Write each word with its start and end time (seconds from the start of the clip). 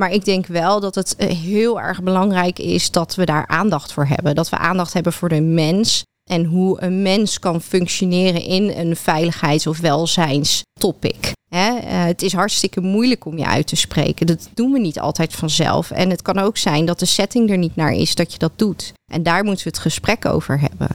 maar 0.00 0.12
ik 0.12 0.24
denk 0.24 0.46
wel 0.46 0.80
dat 0.80 0.94
het 0.94 1.14
heel 1.18 1.80
erg 1.80 2.02
belangrijk 2.02 2.58
is 2.58 2.90
dat 2.90 3.14
we 3.14 3.24
daar 3.24 3.46
aandacht 3.46 3.92
voor 3.92 4.06
hebben. 4.06 4.34
Dat 4.34 4.48
we 4.48 4.58
aandacht 4.58 4.92
hebben 4.92 5.12
voor 5.12 5.28
de 5.28 5.40
mens 5.40 6.02
en 6.30 6.44
hoe 6.44 6.82
een 6.82 7.02
mens 7.02 7.38
kan 7.38 7.60
functioneren 7.60 8.42
in 8.42 8.70
een 8.70 8.96
veiligheids- 8.96 9.66
of 9.66 9.80
welzijnstopic. 9.80 11.32
Hè, 11.48 11.76
eh, 11.76 12.04
het 12.04 12.22
is 12.22 12.32
hartstikke 12.32 12.80
moeilijk 12.80 13.24
om 13.24 13.38
je 13.38 13.46
uit 13.46 13.66
te 13.66 13.76
spreken. 13.76 14.26
Dat 14.26 14.48
doen 14.54 14.72
we 14.72 14.78
niet 14.78 15.00
altijd 15.00 15.34
vanzelf. 15.34 15.90
En 15.90 16.10
het 16.10 16.22
kan 16.22 16.38
ook 16.38 16.56
zijn 16.56 16.84
dat 16.84 16.98
de 16.98 17.06
setting 17.06 17.50
er 17.50 17.58
niet 17.58 17.76
naar 17.76 17.92
is 17.92 18.14
dat 18.14 18.32
je 18.32 18.38
dat 18.38 18.52
doet. 18.56 18.92
En 19.12 19.22
daar 19.22 19.44
moeten 19.44 19.64
we 19.64 19.70
het 19.70 19.78
gesprek 19.78 20.26
over 20.26 20.60
hebben. 20.60 20.88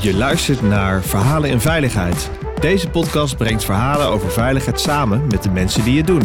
Je 0.00 0.14
luistert 0.14 0.62
naar 0.62 1.02
Verhalen 1.02 1.50
in 1.50 1.60
Veiligheid. 1.60 2.30
Deze 2.60 2.88
podcast 2.88 3.36
brengt 3.36 3.64
verhalen 3.64 4.06
over 4.06 4.30
veiligheid 4.30 4.80
samen 4.80 5.26
met 5.26 5.42
de 5.42 5.50
mensen 5.50 5.84
die 5.84 5.96
het 5.96 6.06
doen. 6.06 6.22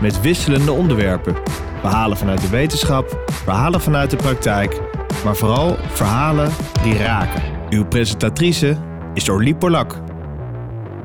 Met 0.00 0.20
wisselende 0.20 0.72
onderwerpen. 0.72 1.36
Verhalen 1.80 2.16
vanuit 2.16 2.40
de 2.40 2.48
wetenschap, 2.48 3.22
verhalen 3.26 3.80
vanuit 3.80 4.10
de 4.10 4.16
praktijk, 4.16 4.80
maar 5.24 5.36
vooral 5.36 5.76
verhalen 5.76 6.50
die 6.82 6.96
raken. 6.96 7.42
Uw 7.70 7.86
presentatrice 7.86 8.76
is 9.14 9.28
Orlie 9.28 9.56
Polak. 9.56 10.02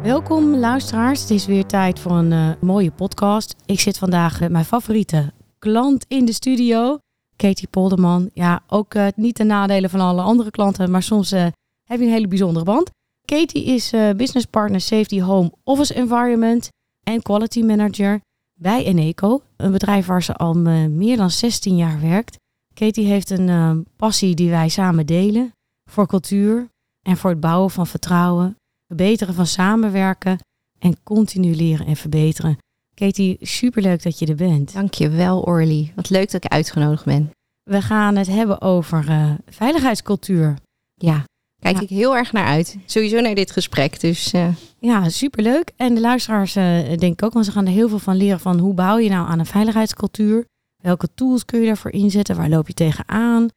Welkom 0.03 0.55
luisteraars, 0.55 1.21
het 1.21 1.29
is 1.29 1.45
weer 1.45 1.65
tijd 1.65 1.99
voor 1.99 2.11
een 2.11 2.31
uh, 2.31 2.49
mooie 2.61 2.91
podcast. 2.91 3.55
Ik 3.65 3.79
zit 3.79 3.97
vandaag 3.97 4.39
met 4.39 4.51
mijn 4.51 4.65
favoriete 4.65 5.31
klant 5.59 6.05
in 6.07 6.25
de 6.25 6.33
studio, 6.33 6.97
Katie 7.35 7.67
Polderman. 7.67 8.29
Ja, 8.33 8.61
ook 8.67 8.93
uh, 8.93 9.07
niet 9.15 9.37
de 9.37 9.43
nadelen 9.43 9.89
van 9.89 9.99
alle 9.99 10.21
andere 10.21 10.51
klanten, 10.51 10.91
maar 10.91 11.03
soms 11.03 11.33
uh, 11.33 11.41
heb 11.83 11.99
je 11.99 12.05
een 12.05 12.11
hele 12.11 12.27
bijzondere 12.27 12.65
band. 12.65 12.89
Katie 13.25 13.63
is 13.63 13.89
business 14.15 14.45
partner 14.45 14.81
Safety 14.81 15.21
Home 15.21 15.51
Office 15.63 15.93
Environment 15.93 16.69
en 17.03 17.21
Quality 17.21 17.61
Manager 17.61 18.21
bij 18.63 18.83
Eneco, 18.83 19.41
een 19.57 19.71
bedrijf 19.71 20.05
waar 20.05 20.23
ze 20.23 20.35
al 20.35 20.53
meer 20.89 21.17
dan 21.17 21.31
16 21.31 21.75
jaar 21.75 22.01
werkt. 22.01 22.37
Katie 22.73 23.05
heeft 23.05 23.29
een 23.29 23.87
passie 23.95 24.35
die 24.35 24.49
wij 24.49 24.69
samen 24.69 25.05
delen 25.05 25.51
voor 25.89 26.07
cultuur 26.07 26.67
en 27.01 27.17
voor 27.17 27.29
het 27.29 27.39
bouwen 27.39 27.71
van 27.71 27.87
vertrouwen 27.87 28.55
verbeteren 28.93 29.33
van 29.33 29.47
samenwerken 29.47 30.39
en 30.79 31.03
continu 31.03 31.55
leren 31.55 31.85
en 31.85 31.95
verbeteren. 31.95 32.57
Katie, 32.93 33.37
superleuk 33.41 34.03
dat 34.03 34.19
je 34.19 34.25
er 34.25 34.35
bent. 34.35 34.73
Dankjewel 34.73 35.41
Orly. 35.41 35.91
Wat 35.95 36.09
leuk 36.09 36.31
dat 36.31 36.43
ik 36.43 36.51
uitgenodigd 36.51 37.05
ben. 37.05 37.31
We 37.63 37.81
gaan 37.81 38.15
het 38.15 38.27
hebben 38.27 38.61
over 38.61 39.09
uh, 39.09 39.33
veiligheidscultuur. 39.45 40.57
Ja, 40.93 41.23
kijk 41.63 41.81
ik 41.81 41.89
heel 41.89 42.15
erg 42.15 42.31
naar 42.31 42.45
uit. 42.45 42.77
Sowieso 42.85 43.19
naar 43.19 43.35
dit 43.35 43.51
gesprek. 43.51 43.99
Dus, 43.99 44.33
uh... 44.33 44.47
Ja, 44.79 45.09
superleuk. 45.09 45.71
En 45.75 45.95
de 45.95 46.01
luisteraars 46.01 46.55
uh, 46.55 46.63
denk 46.97 47.13
ik 47.13 47.23
ook, 47.23 47.33
want 47.33 47.45
ze 47.45 47.51
gaan 47.51 47.65
er 47.65 47.71
heel 47.71 47.89
veel 47.89 47.99
van 47.99 48.15
leren 48.15 48.39
van 48.39 48.59
hoe 48.59 48.73
bouw 48.73 48.97
je 48.97 49.09
nou 49.09 49.27
aan 49.27 49.39
een 49.39 49.45
veiligheidscultuur? 49.45 50.45
Welke 50.81 51.07
tools 51.15 51.45
kun 51.45 51.59
je 51.59 51.65
daarvoor 51.65 51.91
inzetten? 51.91 52.35
Waar 52.35 52.49
loop 52.49 52.67
je 52.67 52.73
tegenaan? 52.73 53.47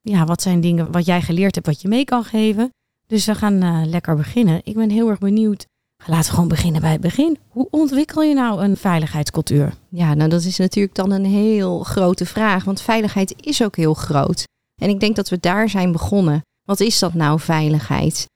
Ja, 0.00 0.24
wat 0.24 0.42
zijn 0.42 0.60
dingen 0.60 0.92
wat 0.92 1.06
jij 1.06 1.22
geleerd 1.22 1.54
hebt 1.54 1.66
wat 1.66 1.82
je 1.82 1.88
mee 1.88 2.04
kan 2.04 2.24
geven? 2.24 2.70
Dus 3.06 3.26
we 3.26 3.34
gaan 3.34 3.64
uh, 3.64 3.80
lekker 3.84 4.16
beginnen. 4.16 4.60
Ik 4.64 4.74
ben 4.74 4.90
heel 4.90 5.08
erg 5.08 5.18
benieuwd. 5.18 5.66
Laten 6.06 6.24
we 6.24 6.34
gewoon 6.34 6.48
beginnen 6.48 6.80
bij 6.80 6.92
het 6.92 7.00
begin. 7.00 7.38
Hoe 7.48 7.68
ontwikkel 7.70 8.22
je 8.22 8.34
nou 8.34 8.62
een 8.62 8.76
veiligheidscultuur? 8.76 9.74
Ja, 9.88 10.14
nou 10.14 10.30
dat 10.30 10.44
is 10.44 10.58
natuurlijk 10.58 10.94
dan 10.94 11.10
een 11.10 11.24
heel 11.24 11.82
grote 11.82 12.26
vraag. 12.26 12.64
Want 12.64 12.80
veiligheid 12.80 13.34
is 13.40 13.62
ook 13.62 13.76
heel 13.76 13.94
groot. 13.94 14.44
En 14.82 14.88
ik 14.88 15.00
denk 15.00 15.16
dat 15.16 15.28
we 15.28 15.38
daar 15.40 15.68
zijn 15.68 15.92
begonnen. 15.92 16.42
Wat 16.68 16.80
is 16.80 16.98
dat 16.98 17.14
nou, 17.14 17.40
veiligheid? 17.40 18.26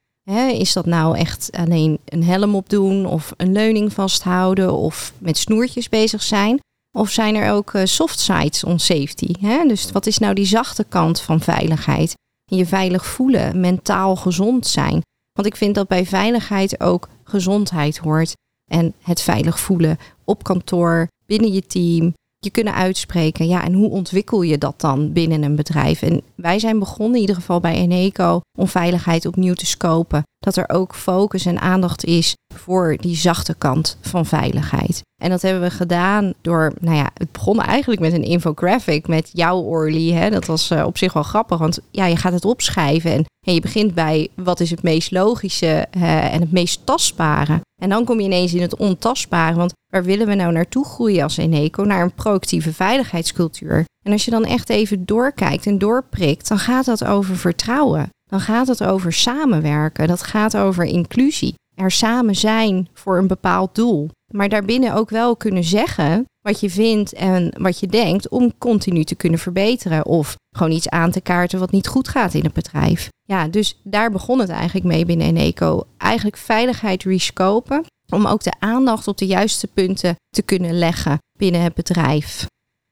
is 0.51 0.73
dat 0.73 0.85
nou 0.85 1.17
echt 1.17 1.49
alleen 1.51 1.99
een 2.05 2.23
helm 2.23 2.55
opdoen 2.55 3.05
of 3.05 3.33
een 3.37 3.51
leuning 3.51 3.93
vasthouden 3.93 4.73
of 4.73 5.13
met 5.17 5.37
snoertjes 5.37 5.89
bezig 5.89 6.23
zijn? 6.23 6.59
Of 6.97 7.09
zijn 7.09 7.35
er 7.35 7.51
ook 7.51 7.73
uh, 7.73 7.81
soft 7.85 8.19
sides 8.19 8.63
on 8.63 8.79
safety? 8.79 9.33
Dus 9.67 9.91
wat 9.91 10.05
is 10.05 10.17
nou 10.17 10.33
die 10.33 10.45
zachte 10.45 10.83
kant 10.83 11.21
van 11.21 11.39
veiligheid? 11.39 12.13
je 12.45 12.65
veilig 12.65 13.05
voelen, 13.05 13.59
mentaal 13.59 14.15
gezond 14.15 14.67
zijn. 14.67 15.01
Want 15.31 15.47
ik 15.47 15.55
vind 15.55 15.75
dat 15.75 15.87
bij 15.87 16.05
veiligheid 16.05 16.79
ook 16.79 17.09
gezondheid 17.23 17.97
hoort. 17.97 18.33
En 18.71 18.93
het 19.01 19.21
veilig 19.21 19.59
voelen 19.59 19.97
op 20.23 20.43
kantoor, 20.43 21.07
binnen 21.25 21.51
je 21.51 21.65
team, 21.65 22.13
je 22.43 22.49
kunnen 22.49 22.73
uitspreken. 22.73 23.47
Ja, 23.47 23.63
en 23.63 23.73
hoe 23.73 23.89
ontwikkel 23.89 24.41
je 24.41 24.57
dat 24.57 24.81
dan 24.81 25.13
binnen 25.13 25.43
een 25.43 25.55
bedrijf? 25.55 26.01
En 26.01 26.21
wij 26.35 26.59
zijn 26.59 26.79
begonnen, 26.79 27.15
in 27.15 27.21
ieder 27.21 27.35
geval 27.35 27.59
bij 27.59 27.75
Eneco, 27.75 28.41
om 28.57 28.67
veiligheid 28.67 29.25
opnieuw 29.25 29.53
te 29.53 29.65
scopen. 29.65 30.23
Dat 30.43 30.55
er 30.55 30.69
ook 30.69 30.95
focus 30.95 31.45
en 31.45 31.59
aandacht 31.59 32.05
is 32.05 32.35
voor 32.55 32.97
die 32.99 33.15
zachte 33.15 33.55
kant 33.57 33.97
van 34.01 34.25
veiligheid. 34.25 35.01
En 35.21 35.29
dat 35.29 35.41
hebben 35.41 35.61
we 35.61 35.69
gedaan 35.69 36.33
door, 36.41 36.73
nou 36.79 36.97
ja, 36.97 37.09
het 37.13 37.31
begon 37.31 37.61
eigenlijk 37.61 38.01
met 38.01 38.13
een 38.13 38.23
infographic 38.23 39.07
met 39.07 39.29
jouw 39.33 39.59
Orly. 39.59 40.11
Hè? 40.11 40.29
Dat 40.29 40.45
was 40.45 40.71
uh, 40.71 40.85
op 40.85 40.97
zich 40.97 41.13
wel 41.13 41.23
grappig, 41.23 41.57
want 41.57 41.79
ja, 41.91 42.05
je 42.05 42.15
gaat 42.15 42.33
het 42.33 42.45
opschrijven 42.45 43.11
en, 43.11 43.25
en 43.47 43.53
je 43.53 43.61
begint 43.61 43.93
bij 43.93 44.27
wat 44.35 44.59
is 44.59 44.69
het 44.69 44.83
meest 44.83 45.11
logische 45.11 45.87
en 45.91 46.39
het 46.41 46.51
meest 46.51 46.85
tastbare. 46.85 47.61
En 47.81 47.89
dan 47.89 48.05
kom 48.05 48.19
je 48.19 48.25
ineens 48.25 48.53
in 48.53 48.61
het 48.61 48.75
ontastbare, 48.75 49.55
want 49.55 49.73
waar 49.93 50.03
willen 50.03 50.27
we 50.27 50.35
nou 50.35 50.51
naartoe 50.51 50.85
groeien 50.85 51.23
als 51.23 51.37
Eneco? 51.37 51.83
Naar 51.83 52.03
een 52.03 52.13
proactieve 52.13 52.73
veiligheidscultuur. 52.73 53.85
En 54.05 54.11
als 54.11 54.25
je 54.25 54.31
dan 54.31 54.45
echt 54.45 54.69
even 54.69 55.05
doorkijkt 55.05 55.65
en 55.65 55.77
doorprikt, 55.77 56.47
dan 56.47 56.59
gaat 56.59 56.85
dat 56.85 57.05
over 57.05 57.37
vertrouwen. 57.37 58.09
Dan 58.33 58.41
gaat 58.41 58.67
het 58.67 58.83
over 58.83 59.13
samenwerken. 59.13 60.07
Dat 60.07 60.23
gaat 60.23 60.57
over 60.57 60.85
inclusie. 60.85 61.53
Er 61.75 61.91
samen 61.91 62.35
zijn 62.35 62.87
voor 62.93 63.17
een 63.17 63.27
bepaald 63.27 63.75
doel. 63.75 64.09
Maar 64.31 64.49
daarbinnen 64.49 64.93
ook 64.93 65.09
wel 65.09 65.35
kunnen 65.35 65.63
zeggen 65.63 66.25
wat 66.41 66.59
je 66.59 66.69
vindt 66.69 67.13
en 67.13 67.55
wat 67.57 67.79
je 67.79 67.87
denkt 67.87 68.29
om 68.29 68.57
continu 68.57 69.03
te 69.03 69.15
kunnen 69.15 69.39
verbeteren. 69.39 70.05
Of 70.05 70.35
gewoon 70.55 70.71
iets 70.71 70.89
aan 70.89 71.11
te 71.11 71.21
kaarten 71.21 71.59
wat 71.59 71.71
niet 71.71 71.87
goed 71.87 72.07
gaat 72.07 72.33
in 72.33 72.43
het 72.43 72.53
bedrijf. 72.53 73.09
Ja, 73.23 73.47
dus 73.47 73.79
daar 73.83 74.11
begon 74.11 74.39
het 74.39 74.49
eigenlijk 74.49 74.85
mee 74.85 75.05
binnen 75.05 75.27
Eneco. 75.27 75.83
Eigenlijk 75.97 76.37
veiligheid 76.37 77.03
rescopen. 77.03 77.85
Om 78.09 78.25
ook 78.25 78.43
de 78.43 78.53
aandacht 78.59 79.07
op 79.07 79.17
de 79.17 79.25
juiste 79.25 79.67
punten 79.67 80.15
te 80.29 80.41
kunnen 80.41 80.77
leggen 80.77 81.17
binnen 81.37 81.61
het 81.61 81.73
bedrijf. 81.73 82.45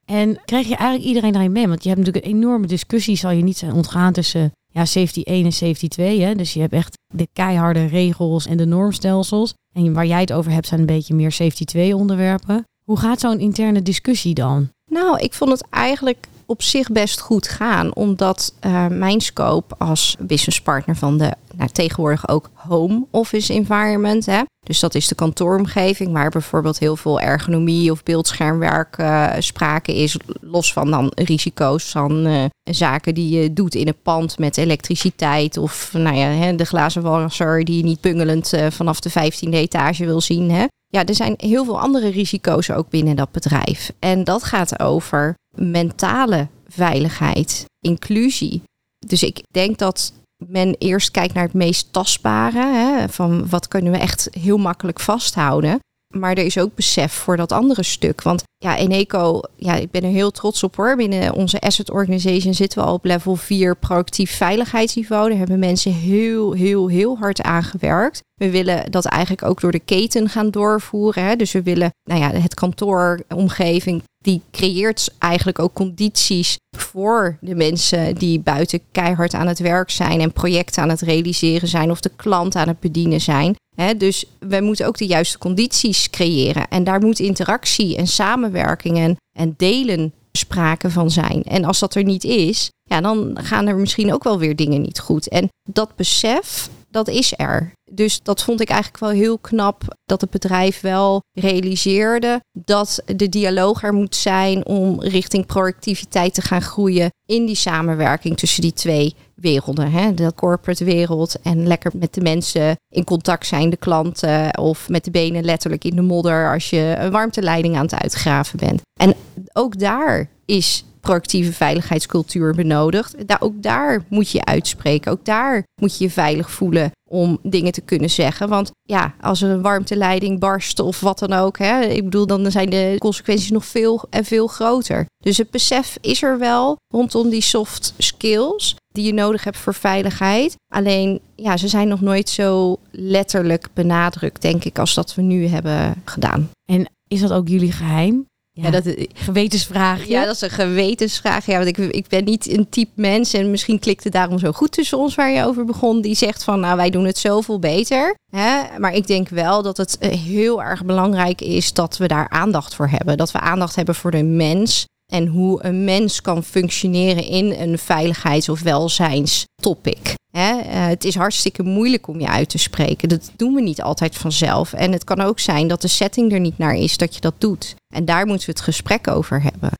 En 0.05 0.41
krijg 0.45 0.67
je 0.67 0.75
eigenlijk 0.75 1.07
iedereen 1.07 1.31
daarin 1.31 1.51
mee? 1.51 1.67
Want 1.67 1.83
je 1.83 1.89
hebt 1.89 2.01
natuurlijk 2.01 2.25
een 2.25 2.37
enorme 2.37 2.67
discussie, 2.67 3.15
zal 3.15 3.31
je 3.31 3.43
niet 3.43 3.57
zijn 3.57 3.73
ontgaan 3.73 4.13
tussen 4.13 4.51
ja, 4.71 4.85
safety 4.85 5.21
1 5.21 5.45
en 5.45 5.51
safety 5.51 5.87
2. 5.87 6.21
Hè? 6.21 6.35
Dus 6.35 6.53
je 6.53 6.59
hebt 6.59 6.73
echt 6.73 6.97
de 7.13 7.27
keiharde 7.33 7.85
regels 7.85 8.45
en 8.45 8.57
de 8.57 8.65
normstelsels. 8.65 9.53
En 9.73 9.93
waar 9.93 10.05
jij 10.05 10.19
het 10.19 10.33
over 10.33 10.51
hebt 10.51 10.67
zijn 10.67 10.79
een 10.79 10.85
beetje 10.85 11.13
meer 11.13 11.31
safety 11.31 11.65
2 11.65 11.95
onderwerpen. 11.95 12.65
Hoe 12.83 12.97
gaat 12.97 13.19
zo'n 13.19 13.39
interne 13.39 13.81
discussie 13.81 14.33
dan? 14.33 14.69
Nou, 14.85 15.19
ik 15.19 15.33
vond 15.33 15.51
het 15.51 15.67
eigenlijk 15.69 16.27
op 16.51 16.61
zich 16.61 16.91
best 16.91 17.19
goed 17.19 17.47
gaan. 17.47 17.95
Omdat 17.95 18.53
uh, 18.65 18.87
mijn 18.87 19.21
scope 19.21 19.75
als 19.77 20.15
businesspartner 20.19 20.95
van 20.95 21.17
de 21.17 21.33
nou, 21.55 21.69
tegenwoordig 21.69 22.27
ook 22.27 22.49
home 22.53 23.05
office 23.11 23.53
environment. 23.53 24.25
Hè? 24.25 24.41
Dus 24.65 24.79
dat 24.79 24.95
is 24.95 25.07
de 25.07 25.15
kantooromgeving 25.15 26.11
waar 26.11 26.29
bijvoorbeeld 26.29 26.79
heel 26.79 26.95
veel 26.95 27.19
ergonomie 27.19 27.91
of 27.91 28.03
beeldschermwerk 28.03 28.97
uh, 28.97 29.29
sprake 29.39 29.95
is. 29.95 30.17
Los 30.41 30.73
van 30.73 30.91
dan 30.91 31.11
risico's 31.15 31.91
van 31.91 32.27
uh, 32.27 32.43
zaken 32.63 33.13
die 33.13 33.39
je 33.39 33.53
doet 33.53 33.75
in 33.75 33.87
een 33.87 34.01
pand 34.03 34.37
met 34.37 34.57
elektriciteit. 34.57 35.57
Of 35.57 35.93
nou 35.93 36.15
ja, 36.15 36.27
hè, 36.27 36.55
de 36.55 36.65
glazenwasser 36.65 37.63
die 37.63 37.77
je 37.77 37.83
niet 37.83 38.01
bungelend 38.01 38.53
vanaf 38.69 38.99
de 38.99 39.09
15e 39.09 39.49
etage 39.49 40.05
wil 40.05 40.21
zien. 40.21 40.51
Hè? 40.51 40.65
Ja, 40.87 41.05
er 41.05 41.15
zijn 41.15 41.33
heel 41.37 41.65
veel 41.65 41.79
andere 41.79 42.09
risico's 42.09 42.69
ook 42.69 42.89
binnen 42.89 43.15
dat 43.15 43.31
bedrijf. 43.31 43.91
En 43.99 44.23
dat 44.23 44.43
gaat 44.43 44.79
over 44.79 45.35
mentale 45.55 46.47
veiligheid, 46.67 47.65
inclusie. 47.79 48.61
Dus 49.07 49.23
ik 49.23 49.41
denk 49.51 49.77
dat 49.77 50.13
men 50.47 50.75
eerst 50.77 51.11
kijkt 51.11 51.33
naar 51.33 51.43
het 51.43 51.53
meest 51.53 51.93
tastbare. 51.93 52.65
Hè, 52.65 53.09
van 53.09 53.49
wat 53.49 53.67
kunnen 53.67 53.91
we 53.91 53.97
echt 53.97 54.29
heel 54.31 54.57
makkelijk 54.57 54.99
vasthouden. 54.99 55.79
Maar 56.11 56.31
er 56.31 56.45
is 56.45 56.57
ook 56.57 56.75
besef 56.75 57.13
voor 57.13 57.37
dat 57.37 57.51
andere 57.51 57.83
stuk. 57.83 58.21
Want 58.21 58.43
ja, 58.57 58.77
Eneco, 58.77 59.41
ja, 59.55 59.75
ik 59.75 59.91
ben 59.91 60.03
er 60.03 60.09
heel 60.09 60.31
trots 60.31 60.63
op 60.63 60.75
hoor. 60.75 60.95
Binnen 60.95 61.33
onze 61.33 61.59
asset 61.59 61.89
organization 61.89 62.53
zitten 62.53 62.79
we 62.79 62.85
al 62.85 62.93
op 62.93 63.05
level 63.05 63.35
4 63.35 63.75
proactief 63.75 64.35
veiligheidsniveau. 64.35 65.29
Daar 65.29 65.37
hebben 65.37 65.59
mensen 65.59 65.93
heel, 65.93 66.53
heel, 66.53 66.87
heel 66.87 67.17
hard 67.17 67.41
aan 67.41 67.63
gewerkt. 67.63 68.21
We 68.33 68.49
willen 68.49 68.91
dat 68.91 69.05
eigenlijk 69.05 69.43
ook 69.43 69.61
door 69.61 69.71
de 69.71 69.79
keten 69.79 70.29
gaan 70.29 70.49
doorvoeren. 70.51 71.23
Hè. 71.23 71.35
Dus 71.35 71.51
we 71.51 71.61
willen 71.61 71.89
nou 72.09 72.19
ja, 72.19 72.31
het 72.31 72.53
kantooromgeving 72.53 74.03
die 74.21 74.41
creëert 74.51 75.13
eigenlijk 75.19 75.59
ook 75.59 75.73
condities 75.73 76.57
voor 76.77 77.37
de 77.41 77.55
mensen 77.55 78.15
die 78.15 78.39
buiten 78.39 78.79
keihard 78.91 79.33
aan 79.33 79.47
het 79.47 79.59
werk 79.59 79.89
zijn 79.89 80.21
en 80.21 80.33
projecten 80.33 80.81
aan 80.81 80.89
het 80.89 81.01
realiseren 81.01 81.67
zijn 81.67 81.91
of 81.91 81.99
de 81.99 82.11
klant 82.15 82.55
aan 82.55 82.67
het 82.67 82.79
bedienen 82.79 83.21
zijn. 83.21 83.55
dus 83.97 84.25
we 84.39 84.61
moeten 84.61 84.87
ook 84.87 84.97
de 84.97 85.05
juiste 85.05 85.37
condities 85.37 86.09
creëren. 86.09 86.67
En 86.67 86.83
daar 86.83 86.99
moet 86.99 87.19
interactie 87.19 87.97
en 87.97 88.07
samenwerking 88.07 88.97
en, 88.97 89.15
en 89.37 89.53
delen 89.57 90.13
sprake 90.31 90.89
van 90.89 91.11
zijn. 91.11 91.43
En 91.43 91.63
als 91.63 91.79
dat 91.79 91.95
er 91.95 92.03
niet 92.03 92.23
is, 92.23 92.69
ja, 92.83 93.01
dan 93.01 93.37
gaan 93.41 93.67
er 93.67 93.75
misschien 93.75 94.13
ook 94.13 94.23
wel 94.23 94.39
weer 94.39 94.55
dingen 94.55 94.81
niet 94.81 94.99
goed. 94.99 95.27
En 95.27 95.47
dat 95.69 95.95
besef 95.95 96.69
dat 96.91 97.07
is 97.07 97.33
er. 97.35 97.71
Dus 97.93 98.19
dat 98.23 98.43
vond 98.43 98.61
ik 98.61 98.69
eigenlijk 98.69 99.03
wel 99.03 99.09
heel 99.09 99.37
knap 99.37 99.95
dat 100.05 100.21
het 100.21 100.29
bedrijf 100.29 100.81
wel 100.81 101.21
realiseerde 101.39 102.41
dat 102.51 103.03
de 103.05 103.29
dialoog 103.29 103.83
er 103.83 103.93
moet 103.93 104.15
zijn 104.15 104.65
om 104.65 105.01
richting 105.01 105.45
productiviteit 105.45 106.33
te 106.33 106.41
gaan 106.41 106.61
groeien 106.61 107.09
in 107.25 107.45
die 107.45 107.55
samenwerking 107.55 108.37
tussen 108.37 108.61
die 108.61 108.73
twee 108.73 109.15
werelden. 109.35 109.91
Hè? 109.91 110.13
De 110.13 110.33
corporate 110.35 110.83
wereld 110.83 111.41
en 111.41 111.67
lekker 111.67 111.91
met 111.95 112.13
de 112.13 112.21
mensen 112.21 112.75
in 112.89 113.03
contact 113.03 113.47
zijn, 113.47 113.69
de 113.69 113.77
klanten 113.77 114.57
of 114.57 114.89
met 114.89 115.03
de 115.03 115.11
benen 115.11 115.43
letterlijk 115.43 115.83
in 115.83 115.95
de 115.95 116.01
modder 116.01 116.51
als 116.53 116.69
je 116.69 116.95
een 116.97 117.11
warmteleiding 117.11 117.75
aan 117.75 117.83
het 117.83 118.01
uitgraven 118.01 118.59
bent. 118.59 118.81
En 118.99 119.13
ook 119.53 119.79
daar 119.79 120.29
is 120.45 120.83
proactieve 121.01 121.53
veiligheidscultuur 121.53 122.55
benodigd. 122.55 123.27
Daar, 123.27 123.41
ook 123.41 123.63
daar 123.63 124.03
moet 124.07 124.31
je 124.31 124.45
uitspreken. 124.45 125.11
Ook 125.11 125.25
daar 125.25 125.63
moet 125.81 125.97
je 125.97 126.03
je 126.03 126.09
veilig 126.09 126.51
voelen 126.51 126.91
om 127.11 127.39
dingen 127.43 127.71
te 127.71 127.81
kunnen 127.81 128.09
zeggen. 128.09 128.49
Want 128.49 128.71
ja, 128.83 129.13
als 129.21 129.41
er 129.41 129.49
een 129.49 129.61
warmteleiding 129.61 130.39
barst 130.39 130.79
of 130.79 130.99
wat 130.99 131.19
dan 131.19 131.33
ook, 131.33 131.57
hè, 131.57 131.81
ik 131.81 132.03
bedoel, 132.03 132.27
dan 132.27 132.51
zijn 132.51 132.69
de 132.69 132.95
consequenties 132.97 133.51
nog 133.51 133.65
veel 133.65 134.03
en 134.09 134.25
veel 134.25 134.47
groter. 134.47 135.05
Dus 135.23 135.37
het 135.37 135.49
besef 135.49 135.97
is 136.01 136.23
er 136.23 136.39
wel 136.39 136.75
rondom 136.93 137.29
die 137.29 137.41
soft 137.41 137.93
skills 137.97 138.75
die 138.87 139.05
je 139.05 139.13
nodig 139.13 139.43
hebt 139.43 139.57
voor 139.57 139.73
veiligheid. 139.73 140.55
Alleen, 140.73 141.19
ja, 141.35 141.57
ze 141.57 141.67
zijn 141.67 141.87
nog 141.87 142.01
nooit 142.01 142.29
zo 142.29 142.77
letterlijk 142.91 143.67
benadrukt, 143.73 144.41
denk 144.41 144.63
ik, 144.63 144.79
als 144.79 144.93
dat 144.93 145.15
we 145.15 145.21
nu 145.21 145.47
hebben 145.47 146.01
gedaan. 146.05 146.49
En 146.71 146.89
is 147.07 147.21
dat 147.21 147.31
ook 147.31 147.47
jullie 147.47 147.71
geheim? 147.71 148.25
Ja, 148.53 148.69
dat, 148.69 148.95
gewetensvraag. 149.13 150.07
Ja, 150.07 150.25
dat 150.25 150.35
is 150.35 150.41
een 150.41 150.49
gewetensvraag. 150.49 151.45
Ja, 151.45 151.55
want 151.55 151.67
ik, 151.67 151.77
ik 151.77 152.07
ben 152.07 152.23
niet 152.23 152.49
een 152.49 152.69
type 152.69 152.91
mens 152.95 153.33
en 153.33 153.51
misschien 153.51 153.79
klikt 153.79 154.03
het 154.03 154.13
daarom 154.13 154.39
zo 154.39 154.51
goed 154.51 154.71
tussen 154.71 154.97
ons 154.97 155.15
waar 155.15 155.31
je 155.31 155.45
over 155.45 155.65
begon. 155.65 156.01
Die 156.01 156.15
zegt 156.15 156.43
van, 156.43 156.59
nou 156.59 156.75
wij 156.75 156.89
doen 156.89 157.05
het 157.05 157.17
zoveel 157.17 157.59
beter. 157.59 158.15
Hè? 158.31 158.79
Maar 158.79 158.93
ik 158.93 159.07
denk 159.07 159.29
wel 159.29 159.61
dat 159.61 159.77
het 159.77 159.97
eh, 159.97 160.11
heel 160.11 160.63
erg 160.63 160.85
belangrijk 160.85 161.41
is 161.41 161.73
dat 161.73 161.97
we 161.97 162.07
daar 162.07 162.29
aandacht 162.29 162.75
voor 162.75 162.87
hebben. 162.87 163.17
Dat 163.17 163.31
we 163.31 163.39
aandacht 163.39 163.75
hebben 163.75 163.95
voor 163.95 164.11
de 164.11 164.23
mens 164.23 164.85
en 165.11 165.27
hoe 165.27 165.63
een 165.63 165.83
mens 165.83 166.21
kan 166.21 166.43
functioneren 166.43 167.23
in 167.23 167.51
een 167.51 167.77
veiligheids- 167.77 168.49
of 168.49 168.61
welzijnstopic. 168.61 170.13
Hè? 170.31 170.57
Uh, 170.57 170.63
het 170.87 171.03
is 171.03 171.15
hartstikke 171.15 171.63
moeilijk 171.63 172.07
om 172.07 172.19
je 172.19 172.27
uit 172.27 172.49
te 172.49 172.57
spreken. 172.57 173.09
Dat 173.09 173.31
doen 173.35 173.53
we 173.53 173.61
niet 173.61 173.81
altijd 173.81 174.15
vanzelf. 174.15 174.73
En 174.73 174.91
het 174.91 175.03
kan 175.03 175.21
ook 175.21 175.39
zijn 175.39 175.67
dat 175.67 175.81
de 175.81 175.87
setting 175.87 176.31
er 176.31 176.39
niet 176.39 176.57
naar 176.57 176.75
is 176.75 176.97
dat 176.97 177.15
je 177.15 177.21
dat 177.21 177.33
doet. 177.37 177.75
En 177.91 178.05
daar 178.05 178.25
moeten 178.25 178.45
we 178.45 178.51
het 178.51 178.61
gesprek 178.61 179.07
over 179.07 179.41
hebben. 179.41 179.71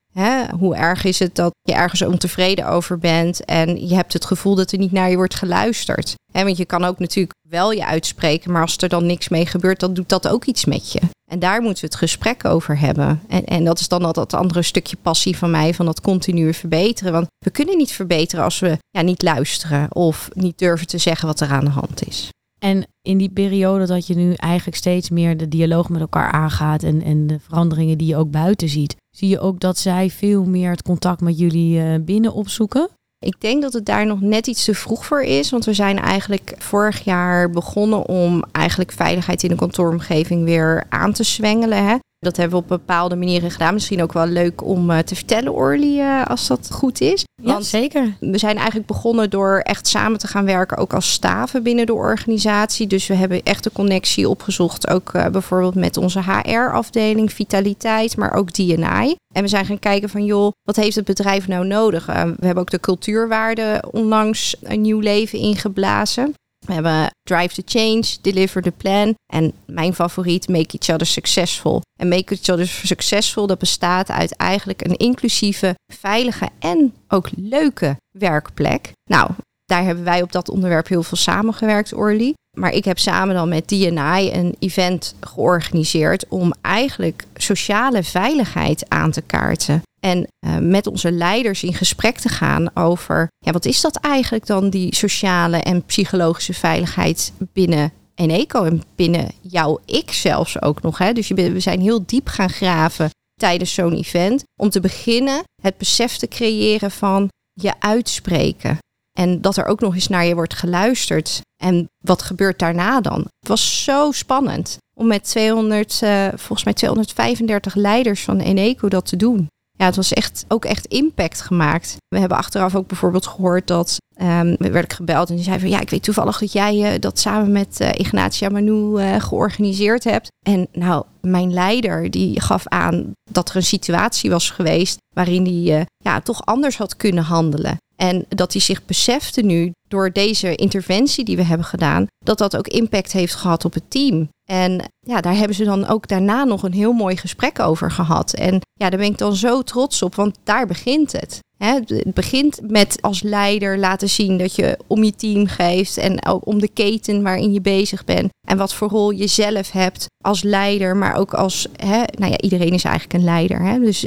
Hoe 0.58 0.76
erg 0.76 1.04
is 1.04 1.18
het 1.18 1.34
dat 1.34 1.50
je 1.62 1.74
ergens 1.74 2.02
ontevreden 2.02 2.68
over 2.68 2.98
bent 2.98 3.44
en 3.44 3.88
je 3.88 3.94
hebt 3.94 4.12
het 4.12 4.24
gevoel 4.24 4.54
dat 4.54 4.72
er 4.72 4.78
niet 4.78 4.92
naar 4.92 5.10
je 5.10 5.16
wordt 5.16 5.34
geluisterd? 5.34 6.14
Want 6.32 6.56
je 6.56 6.64
kan 6.64 6.84
ook 6.84 6.98
natuurlijk 6.98 7.34
wel 7.48 7.72
je 7.72 7.86
uitspreken, 7.86 8.52
maar 8.52 8.62
als 8.62 8.76
er 8.76 8.88
dan 8.88 9.06
niks 9.06 9.28
mee 9.28 9.46
gebeurt, 9.46 9.80
dan 9.80 9.94
doet 9.94 10.08
dat 10.08 10.28
ook 10.28 10.44
iets 10.44 10.64
met 10.64 10.92
je. 10.92 11.00
En 11.30 11.38
daar 11.38 11.62
moeten 11.62 11.80
we 11.80 11.86
het 11.86 11.98
gesprek 11.98 12.44
over 12.44 12.78
hebben. 12.78 13.22
En, 13.28 13.44
en 13.44 13.64
dat 13.64 13.80
is 13.80 13.88
dan 13.88 14.02
dat, 14.02 14.14
dat 14.14 14.34
andere 14.34 14.62
stukje 14.62 14.96
passie 15.02 15.36
van 15.36 15.50
mij, 15.50 15.74
van 15.74 15.86
dat 15.86 16.00
continu 16.00 16.54
verbeteren. 16.54 17.12
Want 17.12 17.26
we 17.44 17.50
kunnen 17.50 17.76
niet 17.76 17.92
verbeteren 17.92 18.44
als 18.44 18.58
we 18.58 18.78
ja, 18.90 19.02
niet 19.02 19.22
luisteren 19.22 19.94
of 19.94 20.28
niet 20.32 20.58
durven 20.58 20.86
te 20.86 20.98
zeggen 20.98 21.26
wat 21.26 21.40
er 21.40 21.50
aan 21.50 21.64
de 21.64 21.70
hand 21.70 22.06
is. 22.06 22.28
En 22.64 22.86
in 23.02 23.18
die 23.18 23.30
periode 23.30 23.86
dat 23.86 24.06
je 24.06 24.14
nu 24.14 24.32
eigenlijk 24.32 24.76
steeds 24.76 25.10
meer 25.10 25.36
de 25.36 25.48
dialoog 25.48 25.88
met 25.88 26.00
elkaar 26.00 26.30
aangaat 26.30 26.82
en, 26.82 27.02
en 27.02 27.26
de 27.26 27.40
veranderingen 27.40 27.98
die 27.98 28.06
je 28.06 28.16
ook 28.16 28.30
buiten 28.30 28.68
ziet, 28.68 28.96
zie 29.10 29.28
je 29.28 29.40
ook 29.40 29.60
dat 29.60 29.78
zij 29.78 30.10
veel 30.10 30.44
meer 30.44 30.70
het 30.70 30.82
contact 30.82 31.20
met 31.20 31.38
jullie 31.38 31.78
uh, 31.78 31.94
binnen 32.00 32.32
opzoeken? 32.32 32.88
Ik 33.18 33.40
denk 33.40 33.62
dat 33.62 33.72
het 33.72 33.86
daar 33.86 34.06
nog 34.06 34.20
net 34.20 34.46
iets 34.46 34.64
te 34.64 34.74
vroeg 34.74 35.06
voor 35.06 35.22
is. 35.22 35.50
Want 35.50 35.64
we 35.64 35.74
zijn 35.74 35.98
eigenlijk 35.98 36.54
vorig 36.58 37.04
jaar 37.04 37.50
begonnen 37.50 38.06
om 38.08 38.44
eigenlijk 38.52 38.92
veiligheid 38.92 39.42
in 39.42 39.48
de 39.48 39.54
kantooromgeving 39.54 40.44
weer 40.44 40.84
aan 40.88 41.12
te 41.12 41.22
zwengelen. 41.24 41.86
Hè? 41.86 41.96
Dat 42.22 42.36
hebben 42.36 42.56
we 42.56 42.62
op 42.62 42.68
bepaalde 42.68 43.16
manieren 43.16 43.50
gedaan. 43.50 43.74
Misschien 43.74 44.02
ook 44.02 44.12
wel 44.12 44.26
leuk 44.26 44.64
om 44.64 44.90
uh, 44.90 44.98
te 44.98 45.14
vertellen, 45.14 45.52
Orly, 45.52 45.98
uh, 45.98 46.24
als 46.24 46.46
dat 46.46 46.68
goed 46.72 47.00
is. 47.00 47.24
Want 47.42 47.58
ja, 47.58 47.78
zeker. 47.78 48.16
We 48.20 48.38
zijn 48.38 48.56
eigenlijk 48.56 48.86
begonnen 48.86 49.30
door 49.30 49.58
echt 49.58 49.86
samen 49.86 50.18
te 50.18 50.26
gaan 50.26 50.44
werken, 50.44 50.76
ook 50.76 50.92
als 50.92 51.12
staven 51.12 51.62
binnen 51.62 51.86
de 51.86 51.94
organisatie. 51.94 52.86
Dus 52.86 53.06
we 53.06 53.14
hebben 53.14 53.42
echt 53.42 53.64
de 53.64 53.72
connectie 53.72 54.28
opgezocht, 54.28 54.88
ook 54.88 55.12
uh, 55.12 55.26
bijvoorbeeld 55.26 55.74
met 55.74 55.96
onze 55.96 56.22
HR-afdeling, 56.22 57.32
vitaliteit, 57.32 58.16
maar 58.16 58.34
ook 58.34 58.50
D&I. 58.50 59.16
En 59.34 59.42
we 59.42 59.48
zijn 59.48 59.66
gaan 59.66 59.78
kijken 59.78 60.08
van, 60.08 60.24
joh, 60.24 60.52
wat 60.62 60.76
heeft 60.76 60.96
het 60.96 61.04
bedrijf 61.04 61.48
nou 61.48 61.66
nodig? 61.66 62.06
we 62.06 62.12
hebben 62.46 62.56
ook 62.56 62.70
de 62.70 62.80
cultuurwaarden 62.80 63.92
onlangs 63.92 64.56
een 64.62 64.80
nieuw 64.80 65.00
leven 65.00 65.38
ingeblazen. 65.38 66.34
We 66.66 66.72
hebben 66.72 67.10
Drive 67.22 67.62
the 67.62 67.78
Change, 67.78 68.04
Deliver 68.20 68.62
the 68.62 68.70
Plan 68.70 69.14
en 69.32 69.52
mijn 69.66 69.94
favoriet 69.94 70.48
Make 70.48 70.78
Each 70.78 70.94
Other 70.94 71.06
Successful. 71.06 71.80
En 72.00 72.08
Make 72.08 72.34
Each 72.34 72.48
Other 72.48 72.66
Successful, 72.66 73.46
dat 73.46 73.58
bestaat 73.58 74.10
uit 74.10 74.36
eigenlijk 74.36 74.84
een 74.84 74.96
inclusieve, 74.96 75.74
veilige 75.92 76.48
en 76.58 76.94
ook 77.08 77.28
leuke 77.36 77.96
werkplek. 78.18 78.92
Nou, 79.10 79.30
daar 79.64 79.84
hebben 79.84 80.04
wij 80.04 80.22
op 80.22 80.32
dat 80.32 80.48
onderwerp 80.48 80.88
heel 80.88 81.02
veel 81.02 81.16
samengewerkt, 81.16 81.94
Orly. 81.94 82.34
Maar 82.58 82.72
ik 82.72 82.84
heb 82.84 82.98
samen 82.98 83.34
dan 83.34 83.48
met 83.48 83.68
DNI 83.68 84.30
een 84.32 84.56
event 84.58 85.14
georganiseerd 85.20 86.28
om 86.28 86.52
eigenlijk 86.60 87.24
sociale 87.34 88.02
veiligheid 88.02 88.88
aan 88.88 89.10
te 89.10 89.22
kaarten. 89.22 89.82
En 90.06 90.26
uh, 90.46 90.56
met 90.58 90.86
onze 90.86 91.12
leiders 91.12 91.62
in 91.62 91.74
gesprek 91.74 92.18
te 92.18 92.28
gaan 92.28 92.76
over, 92.76 93.28
ja, 93.38 93.52
wat 93.52 93.64
is 93.64 93.80
dat 93.80 93.96
eigenlijk 93.96 94.46
dan, 94.46 94.70
die 94.70 94.94
sociale 94.94 95.56
en 95.56 95.84
psychologische 95.84 96.54
veiligheid 96.54 97.32
binnen 97.52 97.92
Eneco 98.14 98.64
en 98.64 98.82
binnen 98.94 99.30
jouw 99.40 99.80
ik 99.84 100.12
zelfs 100.12 100.62
ook 100.62 100.82
nog. 100.82 100.98
Hè? 100.98 101.12
Dus 101.12 101.28
we 101.28 101.60
zijn 101.60 101.80
heel 101.80 102.02
diep 102.06 102.28
gaan 102.28 102.50
graven 102.50 103.10
tijdens 103.34 103.74
zo'n 103.74 103.92
event. 103.92 104.42
Om 104.60 104.70
te 104.70 104.80
beginnen 104.80 105.42
het 105.62 105.78
besef 105.78 106.16
te 106.16 106.28
creëren 106.28 106.90
van 106.90 107.28
je 107.52 107.72
uitspreken. 107.78 108.78
En 109.18 109.40
dat 109.40 109.56
er 109.56 109.66
ook 109.66 109.80
nog 109.80 109.94
eens 109.94 110.08
naar 110.08 110.24
je 110.24 110.34
wordt 110.34 110.54
geluisterd. 110.54 111.40
En 111.62 111.86
wat 112.04 112.22
gebeurt 112.22 112.58
daarna 112.58 113.00
dan? 113.00 113.20
Het 113.20 113.48
was 113.48 113.84
zo 113.84 114.12
spannend 114.12 114.76
om 114.94 115.06
met 115.06 115.24
200, 115.24 116.00
uh, 116.04 116.28
volgens 116.28 116.64
mij 116.64 116.74
235 116.74 117.74
leiders 117.74 118.22
van 118.22 118.40
Eneco 118.40 118.88
dat 118.88 119.06
te 119.06 119.16
doen 119.16 119.48
ja, 119.72 119.84
het 119.84 119.96
was 119.96 120.12
echt 120.12 120.44
ook 120.48 120.64
echt 120.64 120.86
impact 120.86 121.40
gemaakt. 121.40 121.96
We 122.08 122.18
hebben 122.18 122.38
achteraf 122.38 122.74
ook 122.74 122.86
bijvoorbeeld 122.86 123.26
gehoord 123.26 123.66
dat 123.66 123.96
um, 124.22 124.56
werd 124.58 124.84
ik 124.84 124.92
gebeld 124.92 125.28
en 125.28 125.34
die 125.34 125.44
zei 125.44 125.58
van 125.58 125.68
ja, 125.68 125.80
ik 125.80 125.90
weet 125.90 126.02
toevallig 126.02 126.38
dat 126.38 126.52
jij 126.52 126.92
uh, 126.94 127.00
dat 127.00 127.18
samen 127.18 127.52
met 127.52 127.80
uh, 127.80 127.88
Ignatia 127.92 128.48
Manu 128.48 129.00
uh, 129.00 129.20
georganiseerd 129.20 130.04
hebt. 130.04 130.28
En 130.46 130.68
nou, 130.72 131.04
mijn 131.20 131.52
leider 131.52 132.10
die 132.10 132.40
gaf 132.40 132.66
aan 132.68 133.12
dat 133.30 133.50
er 133.50 133.56
een 133.56 133.62
situatie 133.62 134.30
was 134.30 134.50
geweest 134.50 134.96
waarin 135.14 135.44
hij 135.44 135.86
ja, 135.96 136.20
toch 136.20 136.44
anders 136.44 136.76
had 136.76 136.96
kunnen 136.96 137.24
handelen. 137.24 137.76
En 137.96 138.24
dat 138.28 138.52
hij 138.52 138.60
zich 138.60 138.84
besefte 138.84 139.42
nu 139.42 139.72
door 139.88 140.12
deze 140.12 140.54
interventie 140.54 141.24
die 141.24 141.36
we 141.36 141.44
hebben 141.44 141.66
gedaan, 141.66 142.06
dat 142.24 142.38
dat 142.38 142.56
ook 142.56 142.68
impact 142.68 143.12
heeft 143.12 143.34
gehad 143.34 143.64
op 143.64 143.74
het 143.74 143.90
team. 143.90 144.28
En 144.44 144.80
ja, 145.00 145.20
daar 145.20 145.36
hebben 145.36 145.56
ze 145.56 145.64
dan 145.64 145.86
ook 145.86 146.08
daarna 146.08 146.44
nog 146.44 146.62
een 146.62 146.72
heel 146.72 146.92
mooi 146.92 147.16
gesprek 147.16 147.58
over 147.58 147.90
gehad. 147.90 148.34
En 148.34 148.60
ja, 148.72 148.90
daar 148.90 148.98
ben 148.98 149.10
ik 149.10 149.18
dan 149.18 149.36
zo 149.36 149.62
trots 149.62 150.02
op, 150.02 150.14
want 150.14 150.38
daar 150.44 150.66
begint 150.66 151.12
het. 151.12 151.40
Het 151.56 152.14
begint 152.14 152.60
met 152.70 152.98
als 153.00 153.22
leider 153.22 153.78
laten 153.78 154.08
zien 154.08 154.38
dat 154.38 154.54
je 154.54 154.78
om 154.86 155.04
je 155.04 155.14
team 155.14 155.46
geeft 155.46 155.96
en 155.96 156.26
ook 156.26 156.46
om 156.46 156.60
de 156.60 156.68
keten 156.68 157.22
waarin 157.22 157.52
je 157.52 157.60
bezig 157.60 158.04
bent. 158.04 158.30
En 158.48 158.56
wat 158.56 158.74
voor 158.74 158.88
rol 158.88 159.10
je 159.10 159.26
zelf 159.26 159.70
hebt 159.70 160.06
als 160.24 160.42
leider, 160.42 160.96
maar 160.96 161.16
ook 161.16 161.34
als, 161.34 161.68
hè, 161.76 162.02
nou 162.18 162.30
ja, 162.30 162.38
iedereen 162.38 162.72
is 162.72 162.84
eigenlijk 162.84 163.14
een 163.18 163.24
leider. 163.24 163.60
Hè? 163.60 163.78
Dus 163.78 164.06